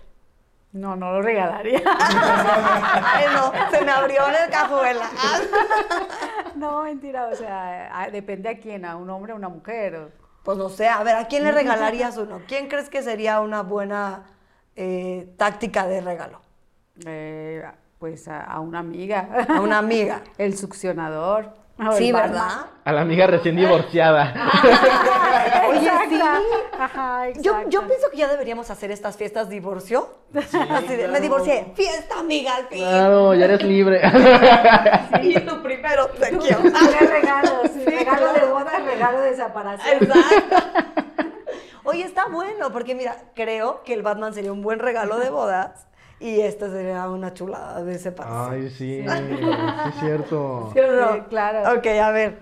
No, 0.77 0.95
no 0.95 1.11
lo 1.13 1.21
regalaría. 1.21 1.81
Ay, 3.03 3.25
no, 3.33 3.51
se 3.71 3.83
me 3.83 3.91
abrió 3.91 4.27
en 4.27 4.35
el 4.43 4.49
cajuela. 4.49 5.09
no, 6.55 6.83
mentira, 6.83 7.25
o 7.27 7.35
sea, 7.35 7.89
a- 8.01 8.09
depende 8.09 8.49
a 8.49 8.59
quién, 8.59 8.85
a 8.85 8.95
un 8.95 9.09
hombre 9.09 9.33
o 9.33 9.35
una 9.35 9.49
mujer. 9.49 10.11
Pues 10.43 10.57
no 10.57 10.69
sé, 10.69 10.87
a 10.87 11.03
ver, 11.03 11.15
¿a 11.15 11.27
quién 11.27 11.43
le 11.43 11.51
regalarías 11.61 12.17
uno? 12.17 12.41
¿Quién 12.47 12.67
crees 12.67 12.89
que 12.89 13.01
sería 13.01 13.41
una 13.41 13.63
buena 13.63 14.23
eh, 14.75 15.33
táctica 15.37 15.87
de 15.87 16.01
regalo? 16.01 16.41
Eh, 17.05 17.63
pues 17.99 18.27
a, 18.27 18.43
a 18.43 18.59
una 18.59 18.79
amiga. 18.79 19.27
A 19.49 19.61
una 19.61 19.79
amiga. 19.79 20.21
El 20.37 20.57
succionador. 20.57 21.53
Sí, 21.95 22.07
el. 22.09 22.13
¿verdad? 22.15 22.67
A 22.85 22.91
la 22.91 23.01
amiga 23.01 23.27
recién 23.27 23.55
divorciada. 23.55 24.33
Ajá, 26.79 27.29
Yo, 27.39 27.87
pienso 27.87 28.09
que 28.11 28.17
ya 28.17 28.27
deberíamos 28.27 28.69
hacer 28.69 28.91
estas 28.91 29.17
fiestas 29.17 29.49
divorcio. 29.49 30.09
Así 30.69 30.95
de, 30.95 31.07
me 31.07 31.19
divorcié. 31.19 31.71
Fiesta, 31.75 32.19
amiga, 32.19 32.55
al 32.55 32.67
fin. 32.67 32.79
Claro, 32.79 33.33
ya 33.33 33.45
eres 33.45 33.63
libre. 33.63 34.01
Y 35.21 35.39
tu 35.39 35.61
primero 35.61 36.05
obsequio. 36.05 36.57
Tiene 36.57 36.99
regalos, 37.09 37.71
Sí, 37.73 37.85
regalo 37.85 38.33
de 38.33 38.45
boda, 38.45 38.71
regalo 38.85 39.21
de 39.21 39.35
separación. 39.35 40.03
Exacto. 40.03 40.55
Oye, 41.83 42.03
está 42.03 42.27
bueno, 42.27 42.71
porque 42.71 42.95
mira, 42.95 43.15
creo 43.33 43.83
que 43.83 43.93
el 43.93 44.01
Batman 44.03 44.33
sería 44.33 44.51
un 44.51 44.61
buen 44.61 44.79
regalo 44.79 45.17
de 45.19 45.29
bodas 45.29 45.87
y 46.19 46.41
esta 46.41 46.69
sería 46.69 47.07
una 47.09 47.33
chulada 47.33 47.83
de 47.83 47.97
separación. 47.97 48.53
Ay, 48.53 48.69
sí, 48.69 49.03
sí 49.03 49.05
es 49.07 49.99
cierto. 49.99 50.71
¿Sí 50.73 50.79
o 50.79 50.91
no? 50.91 51.13
Sí, 51.13 51.21
claro. 51.29 51.77
Ok, 51.77 51.87
a 51.87 52.11
ver. 52.11 52.39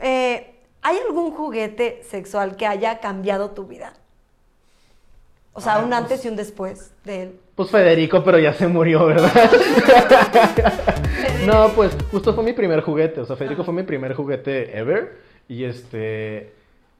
Eh, 0.00 0.57
¿Hay 0.82 0.96
algún 1.06 1.32
juguete 1.32 2.02
sexual 2.08 2.56
que 2.56 2.66
haya 2.66 3.00
cambiado 3.00 3.50
tu 3.50 3.66
vida? 3.66 3.94
O 5.58 5.60
sea, 5.60 5.80
un 5.80 5.92
antes 5.92 6.24
y 6.24 6.28
un 6.28 6.36
después 6.36 6.92
de 7.04 7.22
él. 7.24 7.40
Pues 7.56 7.70
Federico, 7.70 8.22
pero 8.22 8.38
ya 8.38 8.52
se 8.52 8.68
murió, 8.68 9.06
¿verdad? 9.06 9.32
no, 11.46 11.72
pues 11.74 11.96
justo 12.12 12.32
fue 12.32 12.44
mi 12.44 12.52
primer 12.52 12.80
juguete. 12.82 13.22
O 13.22 13.24
sea, 13.24 13.34
Federico 13.34 13.64
fue 13.64 13.74
mi 13.74 13.82
primer 13.82 14.14
juguete 14.14 14.78
ever. 14.78 15.16
Y 15.48 15.64
este. 15.64 16.52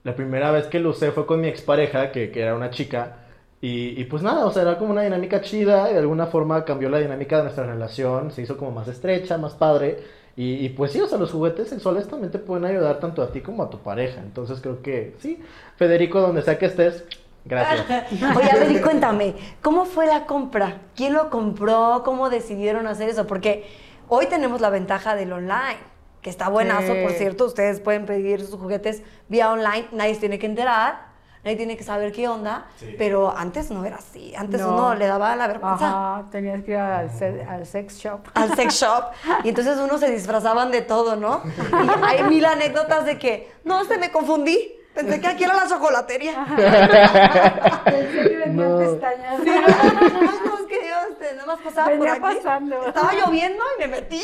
La 0.02 0.16
primera 0.16 0.50
vez 0.50 0.66
que 0.66 0.80
lo 0.80 0.90
usé 0.90 1.12
fue 1.12 1.24
con 1.24 1.40
mi 1.40 1.46
expareja, 1.46 2.10
que, 2.10 2.32
que 2.32 2.40
era 2.40 2.56
una 2.56 2.70
chica. 2.70 3.18
Y, 3.60 4.00
y 4.00 4.04
pues 4.06 4.24
nada, 4.24 4.46
o 4.46 4.50
sea, 4.50 4.62
era 4.62 4.76
como 4.76 4.90
una 4.90 5.02
dinámica 5.02 5.40
chida. 5.40 5.88
Y 5.90 5.92
de 5.92 6.00
alguna 6.00 6.26
forma 6.26 6.64
cambió 6.64 6.88
la 6.88 6.98
dinámica 6.98 7.36
de 7.36 7.42
nuestra 7.44 7.64
relación. 7.64 8.32
Se 8.32 8.42
hizo 8.42 8.56
como 8.56 8.72
más 8.72 8.88
estrecha, 8.88 9.38
más 9.38 9.54
padre. 9.54 10.02
Y, 10.38 10.64
y 10.64 10.68
pues 10.68 10.92
sí, 10.92 11.00
o 11.00 11.08
sea, 11.08 11.18
los 11.18 11.32
juguetes 11.32 11.68
sexuales 11.68 12.06
también 12.06 12.30
te 12.30 12.38
pueden 12.38 12.64
ayudar 12.64 13.00
tanto 13.00 13.22
a 13.22 13.32
ti 13.32 13.40
como 13.40 13.64
a 13.64 13.70
tu 13.70 13.78
pareja. 13.80 14.20
Entonces 14.20 14.60
creo 14.60 14.82
que 14.82 15.16
sí. 15.18 15.42
Federico, 15.76 16.20
donde 16.20 16.42
sea 16.42 16.58
que 16.58 16.66
estés, 16.66 17.02
gracias. 17.44 17.84
Oye, 18.36 18.48
a 18.48 18.54
ver, 18.54 18.70
y 18.70 18.80
cuéntame, 18.80 19.34
¿cómo 19.62 19.84
fue 19.84 20.06
la 20.06 20.26
compra? 20.26 20.78
¿Quién 20.94 21.14
lo 21.14 21.28
compró? 21.28 22.02
¿Cómo 22.04 22.30
decidieron 22.30 22.86
hacer 22.86 23.08
eso? 23.08 23.26
Porque 23.26 23.64
hoy 24.06 24.26
tenemos 24.26 24.60
la 24.60 24.70
ventaja 24.70 25.16
del 25.16 25.32
online, 25.32 25.78
que 26.22 26.30
está 26.30 26.48
buenazo, 26.48 26.94
Sí. 26.94 27.02
por 27.02 27.10
cierto. 27.14 27.44
Ustedes 27.44 27.80
pueden 27.80 28.06
pedir 28.06 28.40
sus 28.40 28.60
juguetes 28.60 29.02
vía 29.28 29.50
online, 29.50 29.86
nadie 29.90 30.14
se 30.14 30.20
tiene 30.20 30.38
que 30.38 30.46
enterar, 30.46 31.07
nadie 31.44 31.56
tiene 31.56 31.76
que 31.76 31.84
saber 31.84 32.12
qué 32.12 32.28
onda, 32.28 32.66
pero 32.98 33.34
antes 33.36 33.70
no 33.70 33.84
era 33.84 33.96
así. 33.96 34.34
Antes 34.36 34.60
No. 34.60 34.74
uno 34.74 34.94
le 34.94 35.06
daba 35.06 35.34
la 35.36 35.46
vergüenza. 35.46 35.88
Ajá, 35.88 36.24
tenías 36.30 36.62
que 36.64 36.72
ir 36.72 36.76
al, 36.78 37.10
se- 37.10 37.44
al 37.44 37.64
sex 37.66 37.96
shop. 37.98 38.20
al 38.34 38.54
sex 38.54 38.74
shop 38.80 39.04
y 39.44 39.48
entonces 39.50 39.78
uno 39.78 39.98
se 39.98 40.10
disfrazaban 40.10 40.70
de 40.70 40.82
todo, 40.82 41.16
¿no? 41.16 41.42
Y 41.44 41.88
hay 42.04 42.22
mil 42.24 42.44
anécdotas 42.44 43.04
de 43.04 43.18
que, 43.18 43.52
no, 43.64 43.84
se 43.84 43.98
me 43.98 44.10
confundí, 44.10 44.74
pensé 44.94 45.20
que 45.20 45.26
aquí 45.28 45.44
era 45.44 45.54
la 45.54 45.68
chocolatería. 45.68 46.44
Pensé 47.84 48.28
que 48.28 48.36
vendían 48.36 48.70
No. 48.70 48.78
pestañas. 48.78 49.40
Sí, 49.42 49.50
no, 49.50 49.60
no, 49.60 50.44
no, 50.44 50.58
es 50.58 50.66
que 50.68 50.88
yo 50.88 50.96
este, 51.12 51.34
nada 51.36 51.46
más 51.46 51.58
pasaba 51.60 51.86
por 51.88 51.98
Venía 51.98 52.12
aquí. 52.14 52.20
pasando. 52.36 52.86
Estaba 52.86 53.12
lloviendo 53.14 53.62
y 53.76 53.80
me 53.82 53.88
metí. 53.88 54.22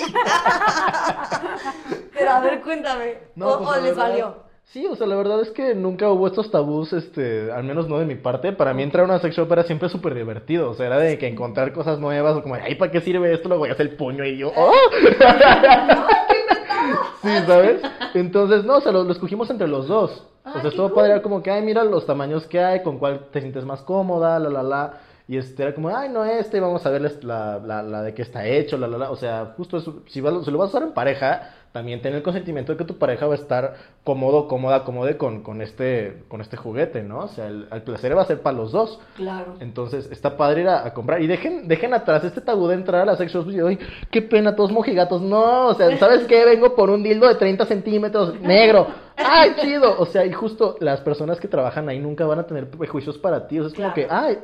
Pero 2.13 2.31
a 2.31 2.41
ver, 2.41 2.61
cuéntame. 2.63 3.19
No, 3.37 3.49
o 3.49 3.59
pues, 3.59 3.69
o 3.71 3.75
les 3.81 3.83
verdad- 3.97 4.09
valió. 4.11 4.45
Sí, 4.67 4.85
o 4.87 4.97
sea, 4.97 5.07
la 5.07 5.15
verdad 5.15 5.41
es 5.41 5.51
que 5.51 5.75
nunca 5.75 6.11
hubo 6.11 6.27
estos 6.27 6.51
tabús, 6.51 6.93
este, 6.93 7.53
al 7.53 7.63
menos 7.63 7.89
no 7.89 7.99
de 7.99 8.07
mi 8.07 8.17
parte. 8.17 8.53
Para 8.53 8.75
mí 8.75 8.83
entrar 8.83 9.05
a 9.05 9.09
una 9.09 9.19
sex 9.21 9.37
shop 9.37 9.53
era 9.53 9.63
siempre 9.63 9.89
súper 9.89 10.15
divertido. 10.15 10.71
O 10.71 10.75
sea, 10.75 10.87
era 10.87 10.99
de 10.99 11.17
que 11.17 11.29
encontrar 11.29 11.73
cosas 11.73 12.01
nuevas, 12.01 12.35
o 12.37 12.43
como, 12.43 12.57
ay, 12.57 12.75
¿para 12.75 12.91
qué 12.91 13.01
sirve 13.01 13.33
esto? 13.33 13.49
Luego 13.49 13.67
ya 13.67 13.75
hace 13.75 13.85
el 13.85 13.95
puño 13.97 14.25
y 14.25 14.37
yo, 14.37 14.53
¡oh! 14.57 14.73
sí, 17.23 17.29
¿sabes? 17.47 17.83
Entonces, 18.15 18.65
no, 18.65 18.79
o 18.79 18.81
sea, 18.81 18.93
lo, 18.93 19.05
lo 19.05 19.13
escogimos 19.13 19.49
entre 19.51 19.69
los 19.69 19.87
dos. 19.87 20.27
O 20.45 20.61
sea, 20.61 20.69
estuvo 20.69 20.93
padre, 20.93 21.13
era 21.13 21.23
como 21.23 21.43
que, 21.43 21.51
ay, 21.51 21.63
mira 21.63 21.85
los 21.85 22.05
tamaños 22.05 22.47
que 22.47 22.61
hay, 22.61 22.83
con 22.83 22.99
cuál 22.99 23.29
te 23.31 23.41
sientes 23.41 23.65
más 23.65 23.81
cómoda, 23.83 24.39
la, 24.39 24.51
la, 24.51 24.63
la. 24.63 25.01
Y 25.27 25.39
este 25.39 25.63
era 25.63 25.75
como, 25.75 25.89
ay, 25.89 26.11
no, 26.11 26.23
este, 26.25 26.61
vamos 26.61 26.85
a 26.85 26.91
ver 26.91 27.01
la, 27.25 27.59
la, 27.65 27.83
la 27.83 28.03
de 28.03 28.13
qué 28.13 28.21
está 28.23 28.47
hecho, 28.47 28.77
la, 28.77 28.89
la, 28.89 28.99
la. 28.99 29.11
O 29.11 29.17
sea, 29.17 29.55
justo 29.57 29.79
eso, 29.79 30.03
si, 30.07 30.21
vas- 30.21 30.45
si 30.45 30.51
lo 30.51 30.59
vas 30.59 30.69
a 30.69 30.77
usar 30.79 30.83
en 30.89 30.93
pareja, 30.95 31.51
también 31.75 32.01
tener 32.01 32.19
el 32.19 32.23
consentimiento 32.23 32.71
de 32.71 32.79
que 32.79 32.85
tu 32.85 32.99
pareja 32.99 33.27
va 33.27 33.33
a 33.33 33.37
estar 33.37 33.75
cómodo, 34.05 34.47
cómoda, 34.47 34.85
cómoda 34.85 35.19
con, 35.19 35.43
con, 35.43 35.61
este, 35.61 36.23
con 36.29 36.41
este 36.41 36.57
juguete, 36.57 37.03
¿no? 37.03 37.25
O 37.25 37.29
sea, 37.29 37.49
el, 37.49 37.67
el 37.73 37.83
placer 37.83 38.17
va 38.17 38.23
a 38.23 38.27
ser 38.27 38.43
para 38.43 38.57
los 38.57 38.71
dos. 38.71 39.01
Claro. 39.17 39.57
Entonces, 39.59 40.09
está 40.13 40.37
padre 40.37 40.61
ir 40.61 40.69
a, 40.69 40.87
a 40.87 40.95
comprar. 40.95 41.21
Y 41.21 41.27
dejen, 41.27 41.67
dejen 41.67 41.93
atrás 41.93 42.23
este 42.23 42.41
tabú 42.41 42.69
de 42.69 42.77
entrar 42.77 43.03
a 43.03 43.05
las 43.05 43.19
sex 43.19 43.33
shops 43.33 43.53
y, 43.53 43.59
ay, 43.59 43.77
qué 44.13 44.23
pena, 44.23 44.55
todos 44.55 44.71
mojigatos. 44.71 45.21
No, 45.21 45.67
o 45.67 45.75
sea, 45.75 45.97
¿sabes 45.99 46.29
qué? 46.29 46.45
Vengo 46.45 46.77
por 46.77 46.91
un 46.91 47.03
dildo 47.03 47.27
de 47.27 47.35
30 47.35 47.67
centímetros, 47.67 48.41
negro. 48.41 48.87
¡Ay, 49.17 49.57
chido! 49.61 49.99
O 49.99 50.07
sea, 50.07 50.25
y 50.25 50.33
justo 50.33 50.77
las 50.79 51.01
personas 51.01 51.41
que 51.41 51.49
trabajan 51.49 51.89
ahí 51.89 51.99
nunca 51.99 52.25
van 52.25 52.39
a 52.39 52.47
tener 52.47 52.71
prejuicios 52.71 53.19
para 53.19 53.49
ti. 53.49 53.59
O 53.59 53.63
sea, 53.63 53.71
es 53.71 53.75
como 53.75 53.95
que, 53.95 54.07
ay, 54.09 54.39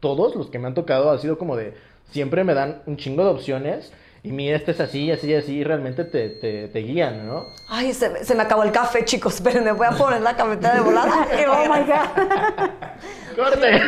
todos 0.00 0.34
los 0.34 0.50
que 0.50 0.58
me 0.58 0.66
han 0.66 0.74
tocado 0.74 1.10
ha 1.10 1.16
sido 1.16 1.38
como 1.38 1.56
de, 1.56 1.72
siempre 2.10 2.44
me 2.44 2.52
dan 2.52 2.82
un 2.84 2.98
chingo 2.98 3.24
de 3.24 3.30
opciones. 3.30 3.90
Y 4.24 4.32
mira, 4.32 4.56
este 4.56 4.70
es 4.70 4.80
así, 4.80 5.12
así, 5.12 5.34
así, 5.34 5.56
y 5.58 5.64
realmente 5.64 6.02
te, 6.04 6.30
te, 6.30 6.68
te 6.68 6.78
guían, 6.78 7.26
¿no? 7.26 7.48
Ay, 7.68 7.92
se, 7.92 8.08
me- 8.08 8.24
se 8.24 8.34
me 8.34 8.42
acabó 8.42 8.62
el 8.62 8.72
café, 8.72 9.04
chicos. 9.04 9.34
Esperen, 9.36 9.62
me 9.64 9.72
voy 9.72 9.86
a 9.86 9.90
poner 9.90 10.22
la 10.22 10.34
cafetera 10.34 10.74
de 10.74 10.80
volada. 10.80 11.28
Oh 11.46 11.64
my 11.72 11.82
God. 11.84 12.70
¡Corte! 13.36 13.82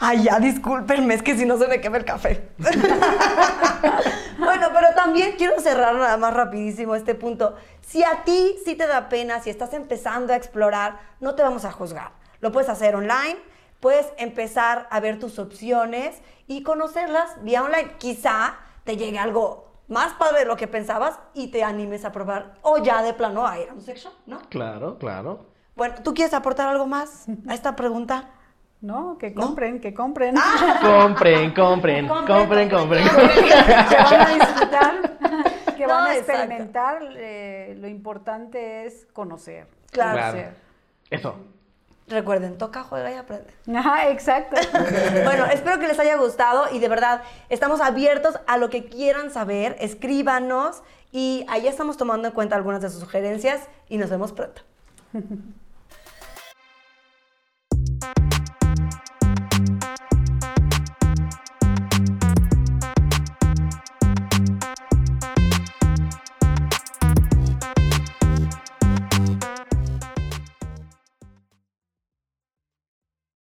Ay, 0.00 0.22
ya, 0.24 0.38
discúlpenme, 0.40 1.14
es 1.14 1.22
que 1.22 1.36
si 1.36 1.44
no 1.46 1.56
se 1.58 1.66
me 1.68 1.80
quema 1.80 1.96
el 1.98 2.04
café. 2.04 2.48
bueno, 4.38 4.68
pero 4.72 4.88
también 4.94 5.32
quiero 5.38 5.60
cerrar 5.60 5.94
nada 5.94 6.16
más 6.16 6.34
rapidísimo 6.34 6.94
este 6.94 7.14
punto. 7.14 7.54
Si 7.80 8.02
a 8.04 8.22
ti 8.24 8.56
sí 8.64 8.74
te 8.74 8.86
da 8.86 9.08
pena, 9.08 9.40
si 9.40 9.50
estás 9.50 9.72
empezando 9.72 10.32
a 10.32 10.36
explorar, 10.36 10.98
no 11.20 11.34
te 11.34 11.42
vamos 11.42 11.64
a 11.64 11.72
juzgar. 11.72 12.10
Lo 12.40 12.52
puedes 12.52 12.68
hacer 12.68 12.94
online, 12.96 13.36
puedes 13.84 14.14
empezar 14.16 14.88
a 14.90 14.98
ver 14.98 15.18
tus 15.18 15.38
opciones 15.38 16.22
y 16.46 16.62
conocerlas 16.62 17.36
vía 17.42 17.62
online. 17.62 17.96
Quizá 17.98 18.54
te 18.84 18.96
llegue 18.96 19.18
algo 19.18 19.74
más 19.88 20.14
padre 20.14 20.38
de 20.38 20.44
lo 20.46 20.56
que 20.56 20.66
pensabas 20.66 21.20
y 21.34 21.48
te 21.48 21.62
animes 21.62 22.06
a 22.06 22.10
probar 22.10 22.54
o 22.62 22.78
ya 22.78 23.02
de 23.02 23.12
plano 23.12 23.46
a 23.46 23.60
ir 23.60 23.68
a 23.68 23.74
un 23.74 23.82
sex 23.82 24.04
shop, 24.04 24.12
¿no? 24.24 24.38
Claro, 24.48 24.96
claro. 24.98 25.44
Bueno, 25.76 25.96
¿tú 26.02 26.14
quieres 26.14 26.32
aportar 26.32 26.66
algo 26.68 26.86
más 26.86 27.26
a 27.46 27.52
esta 27.52 27.76
pregunta? 27.76 28.30
No, 28.80 29.18
que 29.18 29.34
compren, 29.34 29.78
que 29.78 29.92
compren. 30.02 30.34
Compren, 30.80 31.52
compren, 31.52 32.08
compren, 32.08 32.70
compren. 32.70 33.04
que 33.08 34.00
van 34.00 34.20
a 34.22 34.34
disfrutar, 34.34 35.18
que 35.76 35.86
No, 35.86 35.92
van 35.94 36.06
a 36.06 36.16
experimentar. 36.16 37.02
eh, 37.16 37.76
lo 37.78 37.86
importante 37.88 38.86
es 38.86 39.06
conocer. 39.12 39.66
Claro. 39.90 40.18
conocer. 40.20 40.56
Eso. 41.10 41.36
Recuerden, 42.06 42.58
toca, 42.58 42.82
juega 42.82 43.10
y 43.10 43.14
aprende. 43.14 43.52
Ajá, 43.78 44.10
exacto. 44.10 44.56
Bueno, 45.24 45.46
espero 45.46 45.78
que 45.78 45.88
les 45.88 45.98
haya 45.98 46.16
gustado 46.16 46.66
y 46.72 46.78
de 46.78 46.88
verdad 46.88 47.22
estamos 47.48 47.80
abiertos 47.80 48.38
a 48.46 48.58
lo 48.58 48.68
que 48.68 48.84
quieran 48.84 49.30
saber. 49.30 49.76
Escríbanos 49.80 50.82
y 51.12 51.46
ahí 51.48 51.66
estamos 51.66 51.96
tomando 51.96 52.28
en 52.28 52.34
cuenta 52.34 52.56
algunas 52.56 52.82
de 52.82 52.90
sus 52.90 53.00
sugerencias 53.00 53.62
y 53.88 53.96
nos 53.96 54.10
vemos 54.10 54.32
pronto. 54.32 54.62